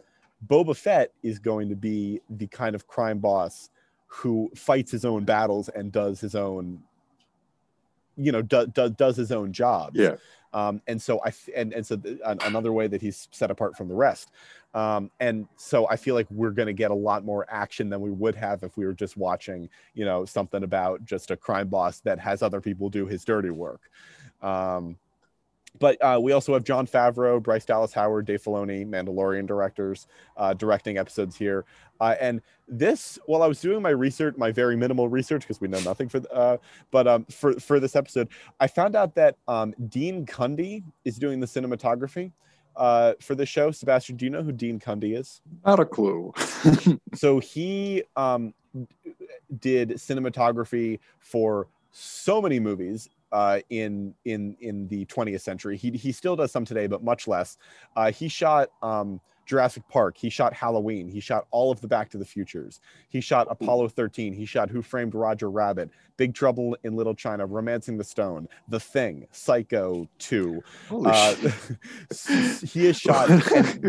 Boba 0.47 0.75
Fett 0.75 1.11
is 1.21 1.39
going 1.39 1.69
to 1.69 1.75
be 1.75 2.21
the 2.29 2.47
kind 2.47 2.75
of 2.75 2.87
crime 2.87 3.19
boss 3.19 3.69
who 4.07 4.51
fights 4.55 4.91
his 4.91 5.05
own 5.05 5.23
battles 5.23 5.69
and 5.69 5.91
does 5.91 6.19
his 6.19 6.35
own 6.35 6.79
you 8.15 8.31
know 8.31 8.41
do, 8.41 8.67
do, 8.67 8.89
does 8.89 9.17
his 9.17 9.31
own 9.31 9.51
job 9.51 9.95
yeah 9.95 10.15
um, 10.53 10.81
and 10.87 11.01
so 11.01 11.19
I 11.25 11.33
and 11.55 11.73
and 11.73 11.85
so 11.85 11.97
th- 11.97 12.19
an- 12.23 12.39
another 12.43 12.71
way 12.71 12.87
that 12.87 13.01
he's 13.01 13.27
set 13.31 13.51
apart 13.51 13.75
from 13.75 13.87
the 13.87 13.95
rest. 13.95 14.31
Um, 14.73 15.11
and 15.19 15.47
so 15.55 15.87
I 15.89 15.95
feel 15.95 16.15
like 16.15 16.27
we're 16.31 16.51
going 16.51 16.67
to 16.67 16.73
get 16.73 16.91
a 16.91 16.95
lot 16.95 17.23
more 17.23 17.45
action 17.49 17.89
than 17.89 18.01
we 18.01 18.11
would 18.11 18.35
have 18.35 18.63
if 18.63 18.75
we 18.75 18.85
were 18.85 18.93
just 18.93 19.17
watching, 19.17 19.69
you 19.93 20.05
know, 20.05 20.25
something 20.25 20.63
about 20.63 21.05
just 21.05 21.31
a 21.31 21.37
crime 21.37 21.67
boss 21.67 21.99
that 22.01 22.19
has 22.19 22.41
other 22.41 22.59
people 22.59 22.89
do 22.89 23.05
his 23.05 23.23
dirty 23.23 23.51
work. 23.51 23.81
Um, 24.41 24.97
but 25.79 26.01
uh, 26.01 26.19
we 26.21 26.31
also 26.31 26.53
have 26.53 26.63
Jon 26.63 26.85
Favreau, 26.87 27.41
Bryce 27.41 27.65
Dallas 27.65 27.93
Howard, 27.93 28.25
Dave 28.25 28.41
Filoni, 28.41 28.87
Mandalorian 28.87 29.45
directors 29.47 30.07
uh, 30.37 30.53
directing 30.53 30.97
episodes 30.97 31.35
here. 31.35 31.65
Uh, 31.99 32.15
and 32.19 32.41
this, 32.67 33.17
while 33.25 33.43
I 33.43 33.47
was 33.47 33.61
doing 33.61 33.81
my 33.81 33.89
research, 33.89 34.35
my 34.37 34.51
very 34.51 34.75
minimal 34.75 35.07
research, 35.07 35.41
because 35.41 35.61
we 35.61 35.67
know 35.67 35.79
nothing 35.81 36.09
for, 36.09 36.21
uh, 36.33 36.57
but 36.91 37.07
um, 37.07 37.25
for 37.25 37.53
for 37.59 37.79
this 37.79 37.95
episode, 37.95 38.27
I 38.59 38.67
found 38.67 38.95
out 38.95 39.15
that 39.15 39.37
um, 39.47 39.73
Dean 39.89 40.25
Cundey 40.25 40.83
is 41.05 41.17
doing 41.17 41.39
the 41.39 41.47
cinematography 41.47 42.31
uh, 42.75 43.13
for 43.21 43.35
the 43.35 43.45
show. 43.45 43.71
Sebastian, 43.71 44.17
do 44.17 44.25
you 44.25 44.31
know 44.31 44.43
who 44.43 44.51
Dean 44.51 44.79
Cundey 44.79 45.17
is? 45.17 45.41
not 45.65 45.79
a 45.79 45.85
clue 45.85 46.33
So 47.15 47.39
he 47.39 48.03
um, 48.15 48.53
did 49.59 49.91
cinematography 49.91 50.99
for 51.19 51.67
so 51.91 52.41
many 52.41 52.59
movies 52.59 53.09
uh, 53.33 53.59
in 53.69 54.13
in 54.23 54.55
in 54.61 54.87
the 54.87 55.05
20th 55.07 55.41
century. 55.41 55.75
He 55.75 55.91
he 55.91 56.13
still 56.13 56.35
does 56.37 56.51
some 56.51 56.63
today, 56.63 56.87
but 56.87 57.03
much 57.03 57.27
less. 57.27 57.57
Uh, 57.95 58.11
he 58.11 58.29
shot 58.29 58.69
um, 58.81 59.19
Jurassic 59.45 59.83
Park. 59.89 60.17
He 60.17 60.29
shot 60.29 60.53
Halloween. 60.53 61.07
He 61.09 61.19
shot 61.19 61.47
all 61.51 61.71
of 61.71 61.81
the 61.81 61.87
Back 61.87 62.09
to 62.11 62.17
the 62.17 62.25
Futures. 62.25 62.79
He 63.09 63.19
shot 63.19 63.47
Apollo 63.49 63.89
13. 63.89 64.33
He 64.33 64.45
shot 64.45 64.69
Who 64.69 64.81
Framed 64.81 65.15
Roger 65.15 65.49
Rabbit, 65.49 65.89
Big 66.15 66.33
Trouble 66.33 66.77
in 66.83 66.95
Little 66.95 67.15
China, 67.15 67.45
Romancing 67.45 67.97
the 67.97 68.03
Stone, 68.03 68.47
The 68.69 68.79
Thing, 68.79 69.27
Psycho 69.31 70.07
2. 70.19 70.63
Uh, 70.91 71.35
he 72.63 72.85
is 72.87 72.97
shot. 72.97 73.27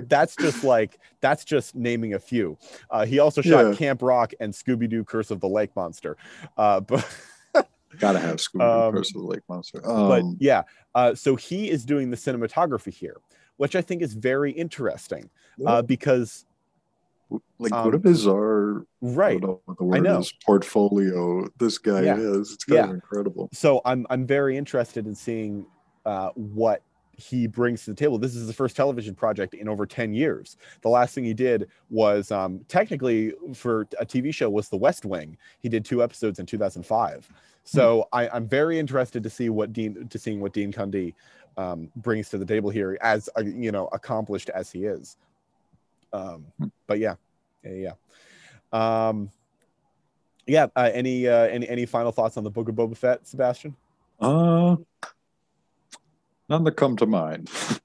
that's 0.09 0.35
just 0.37 0.65
like 0.65 0.99
that's 1.21 1.45
just 1.45 1.75
naming 1.75 2.15
a 2.15 2.19
few. 2.19 2.57
Uh, 2.91 3.05
he 3.07 3.19
also 3.19 3.41
shot 3.43 3.69
Yeah. 3.69 3.75
Camp 3.75 4.03
Rock 4.03 4.33
and 4.41 4.53
Scooby 4.53 4.89
Doo: 4.89 5.05
Curse 5.05 5.31
of 5.31 5.41
the 5.41 5.49
Lake 5.49 5.71
Monster. 5.77 6.17
Uh, 6.57 6.81
but 6.89 7.07
gotta 7.99 8.19
have 8.19 8.37
Scooby 8.37 8.89
Um, 8.89 8.95
Curse 8.95 9.15
of 9.15 9.23
the 9.23 9.27
Lake 9.29 9.43
Monster. 9.49 9.81
but 9.83 10.23
Um, 10.23 10.37
yeah, 10.41 10.63
uh, 10.95 11.15
so 11.15 11.37
he 11.37 11.71
is 11.71 11.85
doing 11.85 12.11
the 12.11 12.17
cinematography 12.17 12.93
here, 12.93 13.17
which 13.57 13.77
I 13.77 13.81
think 13.83 14.03
is 14.03 14.15
very 14.15 14.53
interesting 14.53 15.31
uh, 15.67 15.83
because 15.83 16.47
like 17.59 17.73
um, 17.73 17.87
what 17.87 17.95
a 17.95 17.99
bizarre 17.99 18.81
I 18.81 18.85
right. 19.01 19.41
don't 19.41 19.49
know 19.51 19.61
what 19.65 19.79
the 19.79 19.85
word 19.85 20.03
know. 20.03 20.19
is 20.21 20.33
portfolio 20.45 21.49
this 21.59 21.79
guy 21.79 22.03
Yeah. 22.03 22.17
is. 22.19 22.53
It's 22.53 22.65
kind 22.65 22.77
Yeah. 22.77 22.85
of 22.85 22.91
incredible. 22.95 23.49
So 23.53 23.81
I'm 23.85 24.07
I'm 24.11 24.27
very 24.27 24.57
interested 24.57 25.07
in 25.07 25.15
seeing 25.15 25.67
uh, 26.05 26.31
what 26.35 26.83
he 27.17 27.47
brings 27.47 27.85
to 27.85 27.91
the 27.91 27.97
table. 27.97 28.19
This 28.19 28.35
is 28.35 28.47
the 28.47 28.53
first 28.53 28.77
television 28.77 29.15
project 29.15 29.55
in 29.55 29.69
over 29.69 29.87
10 29.87 30.15
years. 30.15 30.57
The 30.83 30.89
last 30.89 31.15
thing 31.15 31.25
he 31.25 31.35
did 31.35 31.69
was 31.91 32.31
um, 32.31 32.61
technically 32.69 33.33
for 33.55 33.83
a 33.99 34.07
TV 34.07 34.33
show 34.35 34.51
was 34.51 34.69
The 34.69 34.77
West 34.77 35.05
Wing. 35.05 35.37
He 35.61 35.69
did 35.69 35.85
two 35.85 36.03
episodes 36.03 36.39
in 36.39 36.47
2005. 36.47 37.29
So 37.65 38.09
I, 38.13 38.29
I'm 38.29 38.47
very 38.47 38.79
interested 38.79 39.23
to 39.23 39.31
see 39.31 39.49
what 39.49 39.73
Dean 39.73 40.07
to 40.09 40.19
seeing 40.19 40.41
what 40.41 40.53
Dean 40.53 40.71
Cundey 40.71 41.15
um, 41.57 41.91
brings 41.97 42.29
to 42.31 42.39
the 42.39 42.45
table 42.45 42.69
here, 42.71 42.99
as 43.01 43.29
uh, 43.39 43.43
you 43.43 43.73
know, 43.73 43.89
accomplished 43.93 44.51
as 44.51 44.71
he 44.71 44.85
is. 44.85 45.17
Um, 46.13 46.45
but 46.87 46.99
yeah, 46.99 47.15
yeah, 47.65 47.93
yeah. 48.73 49.09
Um, 49.09 49.31
yeah. 50.47 50.67
Uh, 50.77 50.91
any 50.93 51.27
uh, 51.27 51.47
any 51.47 51.69
any 51.69 51.87
final 51.87 52.13
thoughts 52.13 52.37
on 52.37 52.45
the 52.45 52.51
Book 52.51 52.69
of 52.69 52.75
Boba 52.75 52.97
Fett, 52.97 53.27
Sebastian? 53.27 53.75
Uh, 54.21 54.77
none 56.49 56.65
that 56.65 56.73
come 56.73 56.97
to 56.97 57.07
mind. 57.07 57.51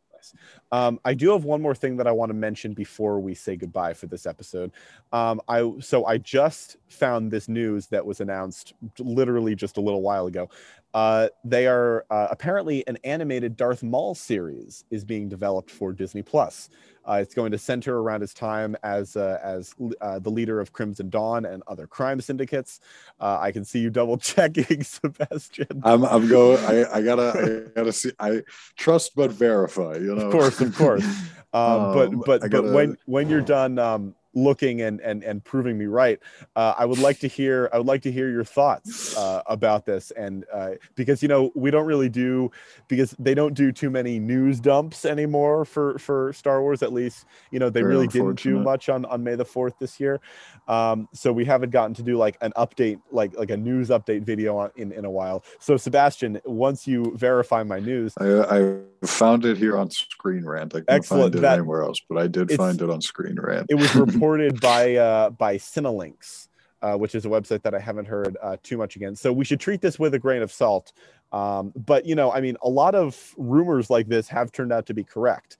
Um, 0.71 0.99
I 1.03 1.13
do 1.13 1.31
have 1.31 1.45
one 1.45 1.61
more 1.61 1.73
thing 1.73 1.97
that 1.97 2.07
I 2.07 2.11
want 2.11 2.29
to 2.29 2.35
mention 2.35 2.73
before 2.73 3.19
we 3.19 3.33
say 3.33 3.55
goodbye 3.55 3.93
for 3.93 4.07
this 4.07 4.25
episode. 4.25 4.71
Um, 5.11 5.41
I 5.47 5.71
so 5.79 6.05
I 6.05 6.19
just 6.19 6.77
found 6.89 7.31
this 7.31 7.49
news 7.49 7.87
that 7.87 8.05
was 8.05 8.21
announced 8.21 8.73
literally 8.99 9.55
just 9.55 9.77
a 9.77 9.81
little 9.81 10.01
while 10.01 10.27
ago. 10.27 10.49
Uh, 10.93 11.27
they 11.43 11.67
are 11.67 12.05
uh, 12.09 12.27
apparently 12.31 12.85
an 12.87 12.97
animated 13.03 13.55
Darth 13.55 13.83
Maul 13.83 14.15
series 14.15 14.83
is 14.89 15.05
being 15.05 15.29
developed 15.29 15.69
for 15.69 15.93
Disney 15.93 16.21
Plus. 16.23 16.69
Uh, 17.07 17.13
it's 17.21 17.33
going 17.33 17.51
to 17.51 17.57
center 17.57 17.99
around 17.99 18.21
his 18.21 18.33
time 18.33 18.75
as 18.83 19.15
uh, 19.15 19.39
as 19.43 19.73
uh, 20.01 20.19
the 20.19 20.29
leader 20.29 20.59
of 20.59 20.73
Crimson 20.73 21.09
Dawn 21.09 21.45
and 21.45 21.63
other 21.67 21.87
crime 21.87 22.21
syndicates. 22.21 22.79
Uh, 23.19 23.37
I 23.39 23.51
can 23.51 23.63
see 23.65 23.79
you 23.79 23.89
double 23.89 24.17
checking, 24.31 24.83
Sebastian. 24.83 25.81
I'm 25.83 26.03
I'm 26.05 26.27
going. 26.27 26.63
I, 26.65 26.85
I 26.97 27.01
gotta 27.01 27.67
I 27.75 27.77
gotta 27.79 27.93
see. 27.93 28.11
I 28.19 28.41
trust 28.75 29.15
but 29.15 29.31
verify. 29.31 29.93
You 29.95 30.15
know. 30.15 30.25
Of 30.27 30.31
course, 30.31 30.59
of 30.61 30.75
course. 30.75 31.05
Um, 31.51 31.93
but 31.95 32.07
Um, 32.09 32.23
but 32.27 32.43
I 32.43 32.47
but 32.47 32.51
gotta- 32.51 32.71
when 32.73 32.97
when 33.07 33.27
you're 33.27 33.41
done 33.41 33.79
um, 33.79 34.13
looking 34.35 34.81
and 34.81 34.99
and 35.01 35.23
and 35.23 35.43
proving 35.43 35.77
me 35.77 35.85
right, 35.85 36.19
uh, 36.55 36.73
I 36.77 36.85
would 36.85 36.99
like 36.99 37.19
to 37.19 37.27
hear 37.27 37.69
I 37.73 37.77
would 37.77 37.87
like 37.87 38.01
to 38.03 38.11
hear 38.11 38.29
your 38.29 38.43
thoughts 38.43 39.17
uh, 39.17 39.41
about 39.47 39.85
this 39.85 40.11
and 40.11 40.45
uh, 40.53 40.71
because 40.95 41.21
you 41.21 41.27
know 41.27 41.51
we 41.55 41.71
don't 41.71 41.85
really 41.85 42.09
do 42.09 42.51
because 42.87 43.15
they 43.19 43.33
don't 43.33 43.53
do 43.53 43.71
too 43.71 43.89
many 43.89 44.19
news 44.19 44.59
dumps 44.59 45.05
anymore 45.05 45.65
for 45.65 45.97
for 45.99 46.33
Star 46.33 46.61
Wars 46.61 46.83
at 46.83 46.93
least 46.93 47.25
you 47.51 47.59
know 47.59 47.69
they 47.69 47.81
Very 47.81 47.93
really 47.93 48.07
didn't 48.07 48.41
do 48.41 48.59
much 48.59 48.89
on 48.89 49.05
on 49.05 49.23
May 49.23 49.35
the 49.35 49.45
fourth 49.45 49.73
this 49.79 49.99
year, 49.99 50.19
um, 50.67 51.07
so 51.13 51.31
we 51.33 51.45
haven't 51.45 51.71
gotten 51.71 51.93
to 51.95 52.03
do 52.03 52.17
like 52.17 52.37
an 52.41 52.51
update 52.55 52.99
like 53.11 53.35
like 53.37 53.49
a 53.49 53.57
news 53.57 53.89
update 53.89 54.23
video 54.23 54.57
on, 54.57 54.71
in 54.75 54.91
in 54.91 55.05
a 55.05 55.11
while. 55.11 55.43
So 55.59 55.77
Sebastian, 55.77 56.39
once 56.45 56.87
you 56.87 57.15
verify 57.17 57.63
my 57.63 57.79
news, 57.79 58.13
I, 58.17 58.57
I 58.59 58.79
found 59.05 59.45
it 59.45 59.57
here 59.57 59.77
on 59.77 59.89
Screen 59.89 60.45
Rant. 60.45 60.75
I 60.75 60.81
can't 60.81 61.05
find 61.05 61.33
it 61.35 61.39
That- 61.41 61.59
anywhere 61.59 61.81
else, 61.83 61.99
but 62.07 62.17
I 62.17 62.27
did 62.27 62.51
find 62.51 62.81
it 62.81 62.89
on 62.89 63.01
Screen 63.01 63.37
Rant. 63.39 63.67
it 63.69 63.75
was 63.75 63.89
reported 64.19 64.59
by 64.61 64.95
uh, 64.95 65.29
by 65.31 65.57
Cinelinx, 65.57 66.47
uh, 66.81 66.95
which 66.95 67.15
is 67.15 67.25
a 67.25 67.29
website 67.29 67.61
that 67.63 67.73
I 67.73 67.79
haven't 67.79 68.05
heard 68.05 68.37
uh, 68.41 68.57
too 68.63 68.77
much 68.77 68.95
again. 68.95 69.15
So 69.15 69.31
we 69.33 69.45
should 69.45 69.59
treat 69.59 69.81
this 69.81 69.97
with 69.99 70.13
a 70.13 70.19
grain 70.19 70.41
of 70.41 70.51
salt. 70.51 70.93
Um, 71.31 71.71
but 71.75 72.05
you 72.05 72.15
know, 72.15 72.31
I 72.31 72.41
mean, 72.41 72.57
a 72.63 72.69
lot 72.69 72.95
of 72.95 73.33
rumors 73.37 73.89
like 73.89 74.07
this 74.07 74.27
have 74.29 74.51
turned 74.51 74.71
out 74.73 74.85
to 74.87 74.93
be 74.93 75.03
correct. 75.03 75.57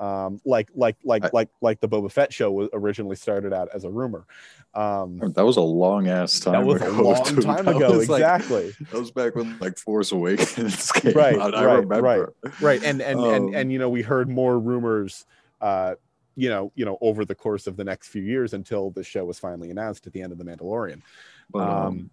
Um, 0.00 0.40
like 0.44 0.68
like 0.74 0.96
like 1.04 1.24
I- 1.26 1.30
like 1.32 1.48
like 1.60 1.80
the 1.80 1.88
Boba 1.88 2.10
Fett 2.10 2.32
show 2.32 2.50
was 2.50 2.68
originally 2.72 3.14
started 3.14 3.52
out 3.52 3.68
as 3.72 3.84
a 3.84 3.90
rumor. 3.90 4.26
Um, 4.74 5.18
that 5.36 5.44
was 5.44 5.58
a 5.58 5.60
long 5.60 6.08
ass 6.08 6.40
time. 6.40 6.54
that 6.54 6.64
was 6.66 6.80
a 6.82 6.86
ago, 6.90 7.02
long 7.02 7.24
too. 7.24 7.40
time 7.42 7.68
ago, 7.68 7.98
was 7.98 8.08
like- 8.08 8.20
exactly. 8.20 8.72
that 8.90 8.98
was 8.98 9.10
back 9.12 9.36
when 9.36 9.56
like 9.60 9.78
Force 9.78 10.10
Awakens 10.10 10.90
came 10.92 11.12
Right, 11.12 11.38
out. 11.38 11.54
I 11.54 11.66
right, 11.66 11.74
remember. 11.86 12.32
right 12.60 12.82
and 12.82 13.00
and 13.02 13.20
and 13.20 13.44
Um, 13.50 13.54
and 13.54 13.70
you 13.70 13.78
know 13.78 13.90
we 13.90 14.02
heard 14.02 14.28
more 14.28 14.58
rumors 14.58 15.24
uh 15.60 15.94
you 16.36 16.48
know 16.48 16.72
you 16.74 16.84
know 16.84 16.98
over 17.00 17.24
the 17.24 17.34
course 17.34 17.66
of 17.66 17.76
the 17.76 17.84
next 17.84 18.08
few 18.08 18.22
years 18.22 18.54
until 18.54 18.90
the 18.90 19.04
show 19.04 19.24
was 19.24 19.38
finally 19.38 19.70
announced 19.70 20.06
at 20.06 20.12
the 20.12 20.22
end 20.22 20.32
of 20.32 20.38
the 20.38 20.44
mandalorian 20.44 21.02
But, 21.50 21.62
um, 21.62 21.86
um 21.86 22.10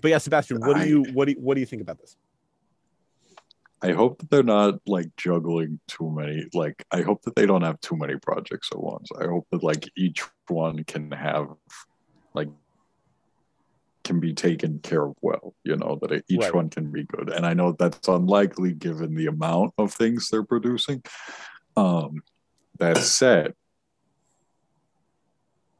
but 0.00 0.10
yeah 0.10 0.18
sebastian 0.18 0.60
what 0.60 0.76
do 0.76 0.88
you 0.88 1.02
what 1.14 1.26
do 1.26 1.32
you, 1.32 1.38
what 1.40 1.54
do 1.54 1.60
you 1.60 1.66
think 1.66 1.82
about 1.82 1.98
this 1.98 2.16
I 3.84 3.90
hope 3.92 4.18
that 4.20 4.30
they're 4.30 4.44
not 4.44 4.74
like 4.86 5.08
juggling 5.16 5.80
too 5.88 6.08
many. 6.08 6.46
Like, 6.54 6.84
I 6.92 7.02
hope 7.02 7.22
that 7.22 7.34
they 7.34 7.46
don't 7.46 7.62
have 7.62 7.80
too 7.80 7.96
many 7.96 8.14
projects 8.16 8.68
at 8.70 8.80
once. 8.80 9.08
I 9.20 9.24
hope 9.24 9.48
that 9.50 9.64
like 9.64 9.90
each 9.96 10.22
one 10.46 10.84
can 10.84 11.10
have 11.10 11.48
like 12.32 12.48
can 14.04 14.20
be 14.20 14.34
taken 14.34 14.78
care 14.78 15.04
of 15.04 15.16
well. 15.20 15.54
You 15.64 15.76
know 15.76 15.98
that 16.00 16.24
each 16.28 16.38
Right. 16.38 16.54
one 16.54 16.70
can 16.70 16.92
be 16.92 17.02
good. 17.02 17.28
And 17.30 17.44
I 17.44 17.54
know 17.54 17.72
that's 17.72 18.06
unlikely 18.06 18.72
given 18.74 19.16
the 19.16 19.26
amount 19.26 19.74
of 19.78 19.92
things 19.92 20.28
they're 20.28 20.44
producing. 20.44 21.02
Um, 21.76 22.22
that 22.78 22.98
said, 22.98 23.54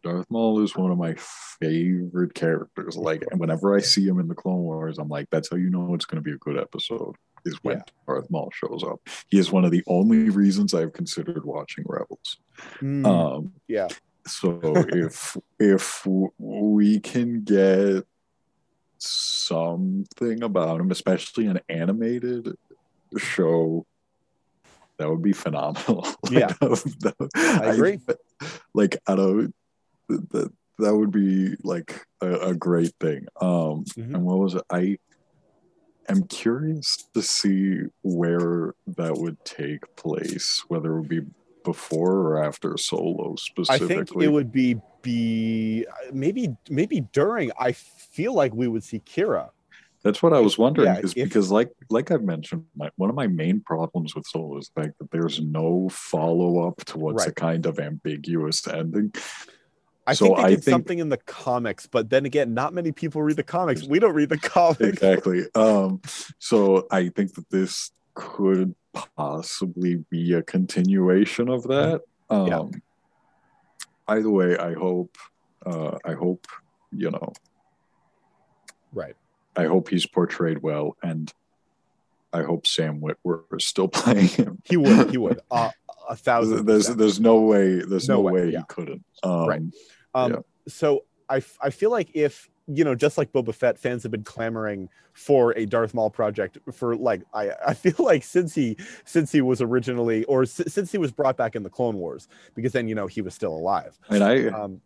Darth 0.02 0.26
Maul 0.30 0.62
is 0.62 0.74
one 0.74 0.90
of 0.90 0.98
my 0.98 1.14
favorite 1.60 2.34
characters. 2.34 2.96
Like, 2.96 3.24
whenever 3.36 3.76
I 3.76 3.80
see 3.80 4.06
him 4.06 4.18
in 4.18 4.26
the 4.26 4.34
Clone 4.34 4.62
Wars, 4.62 4.98
I'm 4.98 5.08
like, 5.08 5.28
that's 5.30 5.48
how 5.50 5.56
you 5.56 5.70
know 5.70 5.94
it's 5.94 6.04
going 6.04 6.22
to 6.22 6.28
be 6.28 6.34
a 6.34 6.38
good 6.38 6.58
episode. 6.58 7.14
Is 7.44 7.58
when 7.62 7.78
Yeah. 7.78 7.82
Darth 8.06 8.30
Maul 8.30 8.50
shows 8.52 8.84
up. 8.84 9.00
He 9.28 9.38
is 9.38 9.50
one 9.50 9.64
of 9.64 9.70
the 9.70 9.82
only 9.86 10.30
reasons 10.30 10.74
I've 10.74 10.92
considered 10.92 11.44
watching 11.44 11.84
Rebels. 11.88 12.38
Mm, 12.80 13.06
Um, 13.06 13.52
yeah 13.68 13.88
so 14.26 14.60
if 14.88 15.36
if 15.58 16.06
we 16.38 17.00
can 17.00 17.42
get 17.44 18.04
something 18.98 20.42
about 20.42 20.80
him, 20.80 20.90
especially 20.90 21.46
an 21.46 21.60
animated 21.68 22.54
show, 23.18 23.86
that 25.02 25.10
would 25.10 25.22
be 25.22 25.32
phenomenal. 25.34 26.06
Like, 26.24 26.32
Yeah. 26.32 26.46
that 26.60 26.70
would- 26.70 27.00
that 27.00 27.14
would- 27.18 27.30
I 27.36 27.74
agree. 27.74 27.98
like 28.74 28.96
I 29.06 29.14
don't 29.16 29.54
that 30.08 30.50
that 30.78 30.96
would 30.96 31.10
be 31.12 31.54
like 31.62 32.06
a, 32.20 32.30
a 32.50 32.54
great 32.54 32.94
thing. 33.00 33.26
Um, 33.40 33.84
Mhm. 33.98 34.14
and 34.14 34.24
what 34.24 34.38
was 34.38 34.54
it? 34.54 34.62
I 34.70 34.98
am 36.08 36.24
curious 36.24 37.04
to 37.14 37.22
see 37.22 37.80
where 38.02 38.74
that 38.98 39.16
would 39.18 39.44
take 39.44 39.82
place, 39.96 40.64
whether 40.68 40.92
it 40.92 41.00
would 41.00 41.08
be 41.08 41.22
before 41.64 42.12
or 42.26 42.42
after 42.44 42.76
Solo 42.76 43.36
specifically. 43.36 43.86
i 43.86 44.04
think 44.04 44.22
it 44.22 44.28
would 44.32 44.50
be 44.50 44.80
be 45.02 45.86
maybe 46.12 46.56
maybe 46.68 47.02
during 47.12 47.52
i 47.58 47.70
feel 47.72 48.34
like 48.34 48.52
we 48.52 48.66
would 48.66 48.82
see 48.82 48.98
Qi'ra 48.98 49.50
That's 50.02 50.20
what 50.22 50.32
I 50.32 50.40
was 50.40 50.58
wondering, 50.58 50.86
Yeah, 50.88 50.98
is 51.00 51.12
if- 51.16 51.28
because 51.28 51.50
like 51.50 51.70
like 51.90 52.10
I've 52.10 52.24
mentioned, 52.24 52.64
my, 52.76 52.90
one 52.96 53.08
of 53.10 53.14
my 53.16 53.28
main 53.28 53.60
problems 53.60 54.14
with 54.14 54.26
Solo 54.26 54.58
is 54.58 54.70
the 54.74 54.82
fact 54.82 54.98
that 54.98 55.10
there's 55.12 55.40
no 55.40 55.88
follow 55.90 56.66
up 56.66 56.78
to 56.86 56.98
what's 56.98 57.26
a 57.26 57.32
kind 57.32 57.66
of 57.66 57.78
ambiguous 57.78 58.66
ending. 58.66 59.12
i 60.06 60.14
So 60.14 60.24
think 60.26 60.36
they 60.38 60.42
I 60.42 60.48
did 60.50 60.64
think- 60.64 60.72
something 60.74 60.98
in 60.98 61.08
the 61.10 61.18
comics 61.18 61.86
but 61.86 62.10
then 62.10 62.26
again 62.26 62.52
not 62.54 62.74
many 62.74 62.90
people 62.90 63.22
read 63.22 63.36
the 63.36 63.44
comics 63.44 63.84
we 63.84 64.00
don't 64.00 64.14
read 64.14 64.30
the 64.30 64.38
comics 64.38 64.80
exactly. 64.80 65.44
Um, 65.54 66.00
so 66.40 66.86
I 66.90 67.08
think 67.10 67.34
that 67.34 67.48
this 67.50 67.92
could 68.14 68.74
possibly 69.16 70.04
be 70.10 70.32
a 70.34 70.42
continuation 70.42 71.48
of 71.48 71.62
that. 71.68 72.02
Um, 72.28 72.46
Yeah. 72.48 72.64
Either 74.08 74.28
way, 74.30 74.58
I 74.58 74.72
hope. 74.74 75.16
Uh, 75.64 75.96
I 76.04 76.12
hope 76.14 76.46
you 76.90 77.10
know. 77.10 77.32
right 78.92 79.14
I 79.56 79.64
hope 79.64 79.88
he's 79.88 80.06
portrayed 80.06 80.62
well, 80.62 80.96
and 81.02 81.32
I 82.32 82.42
hope 82.42 82.66
Sam 82.66 83.00
Witwer 83.00 83.42
is 83.56 83.66
still 83.66 83.88
playing 84.00 84.28
him. 84.28 84.62
he 84.64 84.76
would 84.76 85.10
he 85.10 85.18
would 85.18 85.40
uh, 85.50 85.70
a 86.08 86.16
thousand 86.16 86.66
There's 86.66 86.84
percent. 86.84 86.98
there's 86.98 87.20
no 87.20 87.40
way 87.40 87.80
there's 87.82 88.08
No 88.08 88.14
no, 88.16 88.20
way, 88.22 88.32
way, 88.32 88.50
yeah. 88.52 88.58
he 88.60 88.64
couldn't. 88.68 89.04
Um, 89.22 89.46
Right. 89.48 89.62
Um, 90.14 90.32
Yeah. 90.32 90.38
So 90.68 91.04
I, 91.28 91.38
f- 91.38 91.58
I 91.62 91.70
feel 91.70 91.90
like 91.90 92.10
if 92.14 92.48
you 92.68 92.84
know, 92.84 92.94
just 92.94 93.18
like 93.18 93.32
Boba 93.32 93.52
Fett, 93.52 93.76
fans 93.76 94.04
have 94.04 94.12
been 94.12 94.22
clamoring 94.22 94.88
for 95.14 95.52
a 95.58 95.66
Darth 95.66 95.92
Maul 95.94 96.10
project 96.10 96.58
for 96.72 96.94
like 96.96 97.22
I, 97.34 97.50
I 97.66 97.74
feel 97.74 97.94
like 97.98 98.22
since 98.22 98.54
he 98.54 98.76
since 99.04 99.32
he 99.32 99.40
was 99.40 99.60
originally 99.60 100.24
or 100.24 100.42
s- 100.42 100.62
since 100.68 100.92
he 100.92 100.96
was 100.98 101.10
brought 101.10 101.36
back 101.36 101.54
in 101.56 101.64
the 101.64 101.70
Clone 101.70 101.96
Wars 101.96 102.28
because 102.54 102.72
then 102.72 102.86
you 102.88 102.94
know 102.94 103.06
he 103.08 103.20
was 103.20 103.34
still 103.34 103.52
alive. 103.54 103.98
And 104.08 104.22
I 104.24 104.46
Um, 104.48 104.80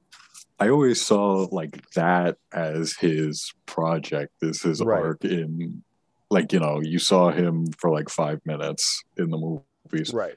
I 0.59 0.69
always 0.71 1.01
saw 1.01 1.47
like 1.51 1.88
that 1.90 2.38
as 2.53 2.95
his 2.97 3.53
project, 3.66 4.33
as 4.42 4.62
his 4.62 4.83
Right. 4.83 5.03
arc 5.03 5.25
in 5.25 5.83
like 6.31 6.53
you 6.53 6.61
know 6.61 6.81
you 6.81 6.99
saw 6.99 7.31
him 7.31 7.66
for 7.79 7.90
like 7.90 8.09
five 8.09 8.40
minutes 8.45 9.03
in 9.16 9.31
the 9.31 9.38
movies, 9.38 10.12
right. 10.12 10.35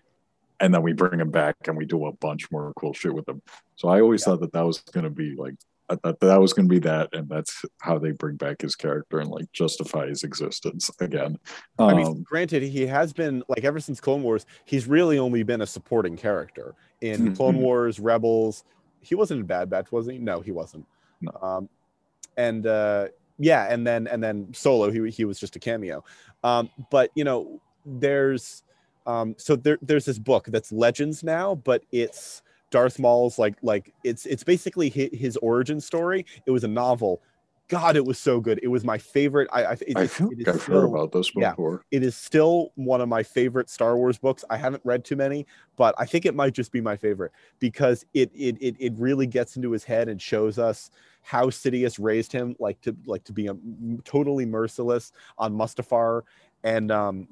and 0.60 0.74
then 0.74 0.84
we 0.84 0.94
bring 0.94 1.20
him 1.20 1.32
back 1.32 1.56
and 1.68 1.78
we 1.78 1.86
do 1.86 2.06
a 2.06 2.12
bunch 2.14 2.52
more 2.52 2.74
cool 2.78 2.94
shit 2.94 3.14
with 3.14 3.28
him. 3.28 3.42
So 3.76 3.88
I 3.88 4.02
always 4.02 4.24
thought 4.24 4.42
that 4.42 4.54
that 4.54 4.66
was 4.66 4.80
gonna 4.80 5.10
be 5.10 5.36
like. 5.36 5.56
I 5.92 5.96
thought 5.96 6.20
that 6.20 6.40
was 6.40 6.54
going 6.54 6.68
to 6.68 6.70
be 6.70 6.78
that, 6.82 7.10
and 7.16 7.28
that's 7.28 7.66
how 7.80 7.98
they 7.98 8.12
bring 8.12 8.36
back 8.36 8.62
his 8.62 8.76
character 8.76 9.18
and 9.22 9.32
like 9.32 9.52
justify 9.54 10.06
his 10.08 10.22
existence 10.22 10.92
again. 11.00 11.40
Um, 11.80 11.90
I 11.90 11.94
mean, 11.96 12.22
granted, 12.22 12.62
he 12.62 12.86
has 12.86 13.12
been 13.12 13.42
like 13.50 13.64
ever 13.64 13.80
since 13.80 14.00
Clone 14.00 14.22
Wars, 14.22 14.46
he's 14.66 14.86
really 14.86 15.18
only 15.18 15.42
been 15.42 15.62
a 15.62 15.66
supporting 15.66 16.16
character 16.16 16.76
in 17.02 17.30
Mhm. 17.30 17.36
Clone 17.36 17.58
Wars, 17.58 18.00
Rebels. 18.00 18.64
He 19.02 19.16
wasn't 19.16 19.42
in 19.42 19.46
Bad 19.46 19.70
Batch, 19.70 19.92
was 19.92 20.08
he? 20.08 20.18
No, 20.18 20.42
he 20.42 20.52
wasn't. 20.52 20.86
Um, 21.42 21.70
and 22.38 22.66
uh, 22.66 23.08
yeah, 23.38 23.72
and 23.72 23.86
then 23.86 24.08
and 24.08 24.24
then 24.24 24.54
Solo, 24.54 24.92
he 24.92 25.10
he 25.10 25.26
was 25.26 25.40
just 25.40 25.56
a 25.56 25.60
cameo. 25.60 26.04
Um, 26.44 26.70
but 26.90 27.12
you 27.16 27.24
know, 27.24 27.62
there's 27.86 28.64
um, 29.06 29.36
so 29.38 29.56
there 29.56 29.78
there's 29.82 30.06
this 30.06 30.20
book 30.20 30.46
that's 30.48 30.72
Legends 30.72 31.24
now, 31.24 31.56
but 31.56 31.84
it's 31.92 32.42
Darth 32.72 33.00
Maul's 33.00 33.40
like 33.40 33.56
like 33.62 33.94
it's 34.04 34.26
it's 34.26 34.44
basically 34.44 34.90
his, 34.90 35.10
his 35.14 35.38
origin 35.38 35.82
story. 35.82 36.26
It 36.46 36.52
was 36.52 36.64
a 36.64 36.68
novel 36.68 37.22
God, 37.70 37.96
it 37.96 38.04
was 38.06 38.18
so 38.20 38.40
good. 38.42 38.60
It 38.64 38.68
was 38.68 38.84
my 38.84 38.98
favorite. 38.98 39.48
I 39.54 39.64
I, 39.64 39.72
it, 39.74 39.94
I 39.98 40.02
it- 40.04 40.10
feel 40.12 40.30
it 40.32 40.40
is 40.42 40.48
like 40.48 40.56
I've 40.56 40.64
heard 40.64 40.80
still- 40.82 40.94
about 40.96 41.12
this 41.12 41.32
yeah. 41.36 41.52
before. 41.52 41.84
it 41.92 42.04
is 42.04 42.16
still 42.16 42.72
one 42.76 43.00
of 43.00 43.08
my 43.08 43.24
favorite 43.24 43.70
Star 43.70 43.96
Wars 43.96 44.18
books. 44.18 44.44
I 44.50 44.58
haven't 44.58 44.82
read 44.84 45.06
too 45.06 45.16
many, 45.16 45.46
but 45.78 45.96
I 45.98 46.06
think 46.06 46.26
it 46.26 46.36
might 46.36 46.54
just 46.54 46.72
be 46.72 46.82
my 46.82 46.98
favorite 46.98 47.32
because 47.60 48.06
it 48.14 48.32
it 48.36 48.58
it, 48.60 48.76
it 48.80 48.94
really 48.98 49.28
gets 49.28 49.56
into 49.56 49.72
his 49.72 49.84
head 49.84 50.10
and 50.10 50.22
shows 50.22 50.58
us 50.60 50.90
how 51.22 51.46
Sidious 51.48 51.98
raised 52.04 52.32
him 52.32 52.56
like 52.60 52.82
to 52.82 52.96
like 53.06 53.24
to 53.26 53.34
be 53.34 53.48
a, 53.48 53.56
totally 54.04 54.46
merciless 54.46 55.12
on 55.38 55.54
Mustafar 55.54 56.24
and 56.64 56.92
um 56.92 57.28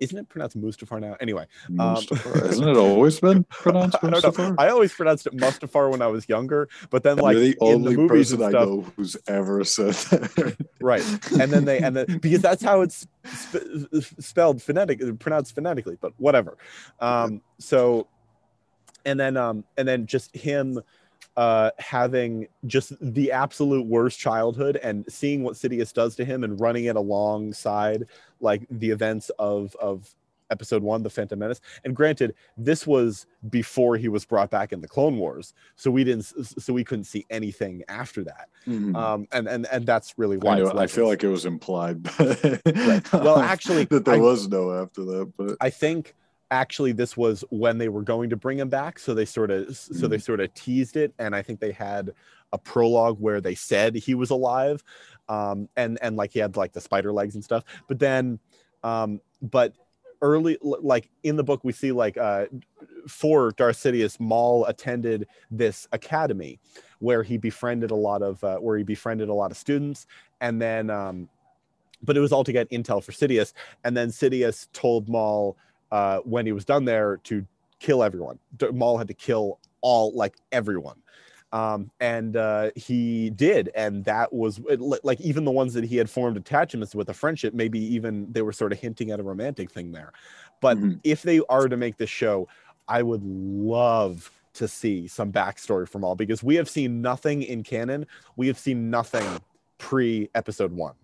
isn't 0.00 0.16
it 0.16 0.28
pronounced 0.28 0.60
Mustafar 0.60 1.00
now? 1.00 1.16
Anyway, 1.20 1.46
Um, 1.68 1.76
Mustafar. 1.96 2.42
Hasn't 2.46 2.68
it 2.68 2.76
always 2.76 3.18
been 3.20 3.44
pronounced 3.44 3.96
I. 4.02 4.06
Mustafar? 4.08 4.54
I 4.58 4.68
always 4.68 4.92
pronounced 4.92 5.26
it 5.26 5.36
Mustafar 5.36 5.90
when 5.90 6.02
I 6.02 6.06
was 6.06 6.28
younger, 6.28 6.68
but 6.90 7.02
then 7.02 7.12
And 7.12 7.22
like 7.22 7.34
You're 7.34 7.42
the 7.44 7.56
in 7.60 7.82
the 7.82 7.88
only 7.90 8.08
person 8.08 8.42
and 8.42 8.56
I 8.56 8.60
know 8.64 8.82
who's 8.96 9.16
ever 9.26 9.64
said 9.64 9.94
that. 9.94 10.56
right 10.80 11.02
and 11.40 11.50
then 11.52 11.64
they 11.64 11.78
and 11.80 11.96
then 11.96 12.18
because 12.22 12.40
that's 12.40 12.62
how 12.62 12.80
it's 12.82 13.06
sp- 13.26 14.02
spelled 14.20 14.62
phonetic 14.62 15.00
pronounced 15.18 15.54
phonetically 15.54 15.96
but 16.00 16.12
whatever 16.18 16.56
um 17.00 17.40
so 17.58 18.06
and 19.04 19.18
then 19.18 19.36
um 19.36 19.64
and 19.76 19.86
then 19.88 20.06
just 20.06 20.34
him 20.36 20.80
uh 21.38 21.70
having 21.78 22.48
just 22.66 22.92
the 23.00 23.30
absolute 23.30 23.86
worst 23.86 24.18
childhood 24.18 24.74
and 24.82 25.04
seeing 25.08 25.44
what 25.44 25.54
Sidious 25.54 25.92
does 25.92 26.16
to 26.16 26.24
him 26.24 26.42
and 26.44 26.58
running 26.60 26.86
it 26.86 26.96
alongside 26.96 28.04
like 28.40 28.66
the 28.70 28.90
events 28.90 29.30
of 29.38 29.74
of 29.80 30.12
episode 30.50 30.82
one 30.82 31.02
the 31.02 31.10
phantom 31.10 31.38
menace 31.38 31.60
and 31.84 31.94
granted 31.94 32.34
this 32.56 32.86
was 32.86 33.26
before 33.50 33.98
he 33.98 34.08
was 34.08 34.24
brought 34.24 34.50
back 34.50 34.72
in 34.72 34.80
the 34.80 34.88
clone 34.88 35.18
wars 35.18 35.52
so 35.76 35.90
we 35.90 36.02
didn't 36.04 36.22
so 36.64 36.72
we 36.72 36.82
couldn't 36.82 37.04
see 37.04 37.24
anything 37.30 37.82
after 37.88 38.24
that 38.24 38.48
Mhm. 38.66 38.96
um 38.96 39.28
and 39.30 39.46
and 39.46 39.66
and 39.70 39.86
that's 39.86 40.14
really 40.16 40.38
why 40.38 40.54
I, 40.56 40.58
know, 40.60 40.72
I 40.76 40.86
feel 40.88 41.06
like 41.06 41.22
it 41.22 41.28
was 41.28 41.44
implied. 41.46 41.98
Well, 43.12 43.38
actually, 43.54 43.84
that 43.84 44.04
there 44.06 44.14
I- 44.14 44.18
was 44.18 44.48
no 44.48 44.72
after 44.82 45.04
that, 45.04 45.32
but 45.36 45.56
I 45.60 45.70
think 45.70 46.14
actually 46.50 46.92
this 46.92 47.16
was 47.16 47.44
when 47.50 47.78
they 47.78 47.88
were 47.88 48.02
going 48.02 48.30
to 48.30 48.36
bring 48.36 48.58
him 48.58 48.68
back, 48.68 48.98
so 48.98 49.14
they 49.14 49.24
sort 49.24 49.50
of 49.50 49.76
so 49.76 50.06
they 50.06 50.18
sort 50.18 50.40
of 50.40 50.52
teased 50.54 50.96
it, 50.96 51.12
and 51.18 51.34
I 51.34 51.42
think 51.42 51.60
they 51.60 51.72
had 51.72 52.12
a 52.52 52.58
prologue 52.58 53.18
where 53.20 53.40
they 53.40 53.54
said 53.54 53.94
he 53.94 54.14
was 54.14 54.30
alive, 54.30 54.82
um, 55.28 55.68
and 55.76 55.98
and 56.02 56.16
like 56.16 56.32
he 56.32 56.38
had 56.38 56.56
like 56.56 56.72
the 56.72 56.80
spider 56.80 57.12
legs 57.12 57.34
and 57.34 57.44
stuff. 57.44 57.64
But 57.86 57.98
then, 57.98 58.38
um, 58.82 59.20
but 59.42 59.74
early 60.20 60.58
like 60.62 61.08
in 61.22 61.36
the 61.36 61.44
book 61.44 61.60
we 61.62 61.72
see 61.72 61.92
like 61.92 62.16
uh 62.16 62.46
for 63.06 63.52
Darth 63.52 63.76
Sidious, 63.76 64.18
Maul 64.18 64.64
attended 64.66 65.28
this 65.50 65.86
academy 65.92 66.58
where 66.98 67.22
he 67.22 67.38
befriended 67.38 67.90
a 67.90 67.94
lot 67.94 68.22
of 68.22 68.42
uh, 68.42 68.58
where 68.58 68.76
he 68.76 68.84
befriended 68.84 69.28
a 69.28 69.34
lot 69.34 69.50
of 69.50 69.56
students, 69.56 70.06
and 70.40 70.60
then. 70.60 70.90
Um, 70.90 71.28
but 72.00 72.16
it 72.16 72.20
was 72.20 72.30
all 72.30 72.44
to 72.44 72.52
get 72.52 72.70
intel 72.70 73.02
for 73.02 73.10
Sidious, 73.10 73.54
and 73.82 73.96
then 73.96 74.10
Sidious 74.10 74.68
told 74.72 75.08
Maul 75.08 75.56
uh, 75.90 76.18
when 76.20 76.46
he 76.46 76.52
was 76.52 76.64
done 76.64 76.84
there 76.84 77.18
to 77.24 77.46
kill 77.78 78.02
everyone. 78.02 78.38
Maul 78.72 78.98
had 78.98 79.08
to 79.08 79.14
kill 79.14 79.58
all 79.80 80.12
like 80.14 80.36
everyone, 80.52 80.96
um, 81.52 81.90
and 82.00 82.36
uh, 82.36 82.70
he 82.74 83.30
did, 83.30 83.70
and 83.74 84.04
that 84.04 84.32
was 84.32 84.60
it 84.68 84.80
like 84.80 85.20
even 85.20 85.44
the 85.44 85.50
ones 85.50 85.74
that 85.74 85.84
he 85.84 85.96
had 85.96 86.10
formed 86.10 86.36
attachments 86.36 86.94
with 86.94 87.08
a 87.08 87.14
friendship. 87.14 87.54
Maybe 87.54 87.78
even 87.94 88.30
they 88.32 88.42
were 88.42 88.52
sort 88.52 88.72
of 88.72 88.78
hinting 88.78 89.10
at 89.10 89.20
a 89.20 89.22
romantic 89.22 89.70
thing 89.70 89.92
there. 89.92 90.12
But 90.60 90.76
Mhm. 90.76 91.00
if 91.04 91.22
they 91.22 91.40
are 91.48 91.68
to 91.68 91.76
make 91.76 91.96
this 91.96 92.10
show, 92.10 92.48
I 92.88 93.02
would 93.02 93.22
love 93.22 94.30
to 94.54 94.66
see 94.66 95.06
some 95.06 95.30
backstory 95.30 95.88
from 95.88 96.00
Maul 96.00 96.16
because 96.16 96.42
we 96.42 96.56
have 96.56 96.68
seen 96.68 97.00
nothing 97.00 97.42
in 97.42 97.62
canon. 97.62 98.06
We 98.36 98.48
have 98.48 98.58
seen 98.58 98.90
nothing 98.90 99.24
pre 99.78 100.28
episode 100.34 100.72
one. 100.72 100.94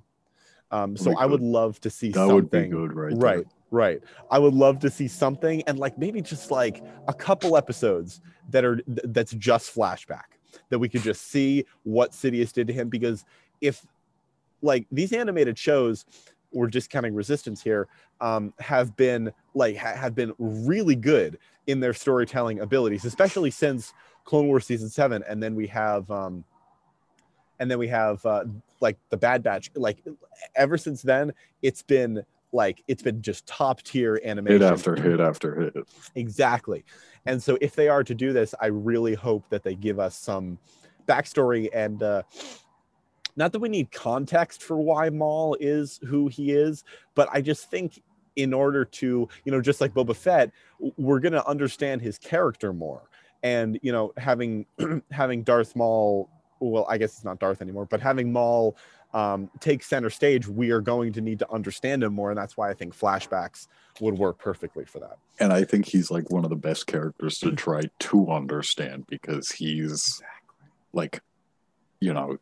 Um, 0.71 0.97
so 0.97 1.15
I 1.17 1.25
would 1.25 1.41
love 1.41 1.81
to 1.83 1.91
see 1.91 2.11
that 2.11 2.27
something. 2.27 2.35
would 2.35 2.51
be 2.51 2.69
good, 2.69 2.93
right? 2.93 3.11
there. 3.11 3.19
Right, 3.19 3.47
right. 3.71 4.01
I 4.31 4.39
would 4.39 4.55
love 4.55 4.79
to 4.81 4.91
see 4.91 5.09
something 5.09 5.63
and 5.67 5.79
like 5.79 5.99
maybe 5.99 6.21
just 6.21 6.51
like 6.51 6.83
a 7.09 7.15
couple 7.15 7.57
episodes 7.57 8.21
that 8.51 8.65
are 8.65 8.81
that's 8.87 9.33
just 9.33 9.75
flashback 9.75 10.35
that 10.69 10.79
we 10.79 10.89
could 10.89 11.03
just 11.03 11.23
see 11.31 11.65
what 11.83 12.13
Sidious 12.13 12.53
did 12.53 12.67
to 12.69 12.73
him 12.73 12.89
because 12.89 13.25
if 13.61 13.85
like 14.63 14.87
these 14.91 15.13
animated 15.13 15.59
shows 15.59 16.05
we're 16.53 16.69
discounting 16.69 17.15
resistance 17.15 17.63
here 17.63 17.89
um 18.21 18.53
have 18.61 18.97
been 18.97 19.33
like 19.55 19.77
ha- 19.77 19.95
have 19.95 20.15
been 20.15 20.33
really 20.39 20.95
good 20.95 21.39
in 21.67 21.81
their 21.81 21.93
storytelling 21.93 22.61
abilities 22.61 23.05
especially 23.05 23.51
since 23.51 23.93
clone 24.25 24.47
wars 24.47 24.65
season 24.65 24.89
7 24.89 25.23
and 25.29 25.43
then 25.43 25.55
we 25.55 25.67
have 25.67 26.09
um 26.11 26.45
and 27.59 27.71
then 27.71 27.79
we 27.79 27.89
have 27.89 28.25
uh 28.25 28.45
like 28.81 28.97
the 29.11 29.17
bad 29.17 29.43
batch 29.43 29.71
like 29.75 30.03
ever 30.55 30.79
since 30.79 31.03
then 31.03 31.33
it's 31.63 31.83
been 31.83 32.25
like 32.55 32.83
it's 32.89 33.03
been 33.03 33.21
just 33.21 33.47
top 33.47 33.83
tier 33.83 34.21
animation. 34.25 34.63
Hit 34.63 34.73
after 34.73 34.97
hit 34.97 35.21
after 35.21 35.61
hit. 35.61 35.75
exactly. 36.15 36.85
And 37.27 37.43
so 37.43 37.59
if 37.61 37.75
they 37.75 37.89
are 37.89 38.05
to 38.05 38.15
do 38.15 38.33
this 38.33 38.55
i 38.61 38.67
really 38.67 39.15
hope 39.15 39.49
that 39.49 39.63
they 39.63 39.75
give 39.75 39.99
us 39.99 40.17
some 40.17 40.59
backstory 41.07 41.69
and 41.75 42.03
uh 42.03 42.23
not 43.37 43.53
that 43.53 43.59
we 43.59 43.69
need 43.69 43.91
context 43.91 44.63
for 44.63 44.77
why 44.77 45.11
maul 45.11 45.57
is 45.61 46.01
who 46.07 46.29
he 46.29 46.53
is 46.53 46.85
but 47.15 47.29
i 47.33 47.41
just 47.41 47.71
think 47.71 48.03
in 48.37 48.53
order 48.53 48.85
to 48.85 49.29
you 49.45 49.53
know 49.53 49.61
just 49.61 49.81
like 49.81 49.93
boba 49.93 50.15
fett 50.15 50.51
we're 50.97 51.21
going 51.21 51.33
to 51.33 51.47
understand 51.47 52.03
his 52.03 52.19
character 52.19 52.73
more. 52.73 53.09
And 53.43 53.79
you 53.83 53.93
know 53.93 54.13
having 54.17 54.67
having 55.11 55.43
darth 55.43 55.77
maul 55.77 56.31
well 56.61 56.87
i 56.89 56.97
guess 56.97 57.13
it's 57.15 57.25
not 57.25 57.39
darth 57.39 57.61
anymore 57.61 57.85
but 57.85 58.01
having 58.01 58.33
maul 58.33 58.77
um, 59.15 59.49
take 59.61 59.83
center 59.83 60.11
stage 60.11 60.47
we 60.49 60.71
are 60.71 60.81
going 60.81 61.13
to 61.13 61.21
need 61.21 61.39
to 61.39 61.51
understand 61.51 62.03
him 62.03 62.13
more 62.13 62.31
and 62.31 62.37
that's 62.39 62.57
why 62.57 62.69
i 62.69 62.75
think 62.75 62.95
flashbacks 62.99 63.69
would 64.01 64.19
work 64.19 64.39
perfectly 64.39 64.85
for 64.85 64.99
that 64.99 65.17
And 65.39 65.53
I 65.53 65.63
think 65.65 65.87
he's 65.87 66.11
like 66.11 66.31
one 66.31 66.43
of 66.45 66.51
the 66.51 66.57
best 66.57 66.87
characters 66.89 67.39
to 67.39 67.53
try 67.53 67.83
to 68.01 68.31
understand 68.31 69.07
because 69.09 69.51
he's 69.53 70.21
like, 70.93 71.21
you 72.01 72.13
know, 72.13 72.39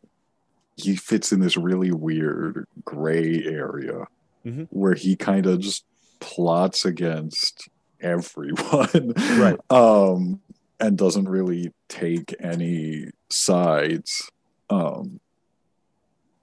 he 0.75 0.95
fits 0.95 1.31
in 1.31 1.39
this 1.41 1.55
really 1.57 1.91
weird 1.91 2.65
gray 2.83 3.43
area 3.45 4.07
Mhm. 4.45 4.67
where 4.71 4.95
he 4.95 5.15
kind 5.15 5.45
of 5.45 5.59
just 5.59 5.85
plots 6.19 6.85
against 6.85 7.69
everyone. 8.01 9.13
Right. 9.37 9.59
Um, 9.69 10.41
and 10.79 10.97
doesn't 10.97 11.29
really 11.29 11.71
take 11.87 12.33
any 12.39 13.11
sides. 13.29 14.29
Um, 14.69 15.19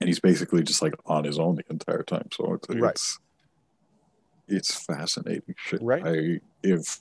and 0.01 0.09
he's 0.09 0.21
basically 0.21 0.63
just 0.63 0.83
like 0.83 0.95
on 1.07 1.25
his 1.25 1.39
own 1.39 1.57
the 1.57 1.65
entire 1.71 2.03
time. 2.03 2.29
So 2.33 2.55
it's, 2.55 2.69
Right. 2.69 2.91
it's 2.93 3.19
it's 4.49 4.85
fascinating 4.85 5.55
shit. 5.57 5.81
Right. 5.83 6.03
I 6.05 6.41
if 6.63 7.01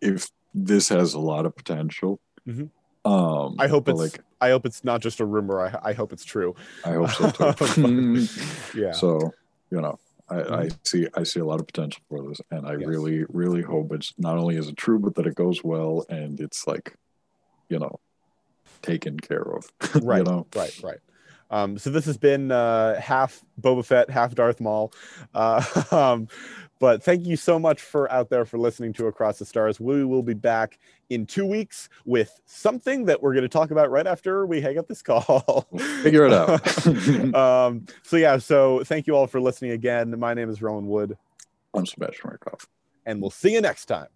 if 0.00 0.28
this 0.54 0.88
has 0.90 1.14
a 1.14 1.18
lot 1.20 1.46
of 1.46 1.56
potential. 1.56 2.20
Mhm. 2.46 2.70
Um 3.04 3.56
I 3.58 3.66
hope 3.68 3.88
it's 3.88 3.98
like 3.98 4.20
I 4.40 4.50
hope 4.50 4.66
it's 4.66 4.84
not 4.84 5.00
just 5.00 5.20
a 5.20 5.24
rumor. 5.24 5.60
I, 5.60 5.90
I 5.90 5.92
hope 5.92 6.12
it's 6.12 6.24
true. 6.24 6.54
I 6.84 6.92
hope 6.94 7.10
so 7.10 7.30
too. 7.64 8.26
Yeah. 8.74 8.92
So, 8.92 9.30
you 9.70 9.80
know, 9.80 9.98
I, 10.28 10.36
I 10.40 10.66
Mhm. 10.66 10.78
see 10.86 11.08
I 11.16 11.22
see 11.24 11.40
a 11.40 11.44
lot 11.44 11.60
of 11.60 11.66
potential 11.66 12.02
for 12.08 12.28
this 12.28 12.40
and 12.50 12.66
I 12.66 12.72
Yes. 12.74 12.86
really, 12.86 13.24
really 13.28 13.62
hope 13.62 13.92
it's 13.92 14.12
not 14.18 14.36
only 14.36 14.56
is 14.56 14.68
it 14.68 14.76
true, 14.76 14.98
but 14.98 15.14
that 15.16 15.26
it 15.26 15.34
goes 15.34 15.64
well 15.64 16.04
and 16.08 16.38
it's 16.40 16.66
like, 16.66 16.94
you 17.68 17.78
know, 17.78 17.98
taken 18.82 19.18
care 19.18 19.42
of. 19.56 19.68
Right. 20.02 20.18
you 20.18 20.24
know. 20.24 20.46
Right. 20.54 20.78
Right. 20.82 20.98
Um, 21.52 21.78
so 21.78 21.90
this 21.90 22.06
has 22.06 22.16
been 22.16 22.50
uh, 22.50 22.98
half 22.98 23.44
Boba 23.60 23.84
Fett, 23.84 24.10
half 24.10 24.34
Darth 24.34 24.60
Maul. 24.60 24.92
Uh, 25.34 25.62
um, 25.92 26.28
but 26.80 27.00
thank 27.04 27.24
you 27.26 27.36
so 27.36 27.60
much 27.60 27.80
for 27.80 28.10
out 28.10 28.28
there 28.28 28.44
for 28.44 28.58
listening 28.58 28.92
to 28.94 29.06
Across 29.06 29.38
the 29.38 29.44
Stars. 29.44 29.78
We 29.78 30.04
will 30.04 30.22
be 30.24 30.34
back 30.34 30.80
in 31.10 31.26
two 31.26 31.46
weeks 31.46 31.88
with 32.04 32.40
something 32.46 33.04
that 33.04 33.22
we're 33.22 33.34
going 33.34 33.42
to 33.42 33.48
talk 33.48 33.70
about 33.70 33.90
right 33.90 34.06
after 34.06 34.46
we 34.46 34.60
hang 34.60 34.78
up 34.78 34.88
this 34.88 35.02
call. 35.02 35.68
Figure 36.02 36.26
it 36.26 36.32
out. 36.32 36.86
um, 37.36 37.86
so 38.02 38.16
yeah. 38.16 38.38
So 38.38 38.82
thank 38.82 39.06
you 39.06 39.14
all 39.14 39.28
for 39.28 39.40
listening 39.40 39.72
again. 39.72 40.18
My 40.18 40.34
name 40.34 40.50
is 40.50 40.60
Rowan 40.60 40.88
Wood, 40.88 41.16
I'm 41.74 41.86
Sebastian 41.86 42.22
Markov. 42.24 42.66
and 43.06 43.20
we'll 43.20 43.30
see 43.30 43.52
you 43.52 43.60
next 43.60 43.86
time. 43.86 44.08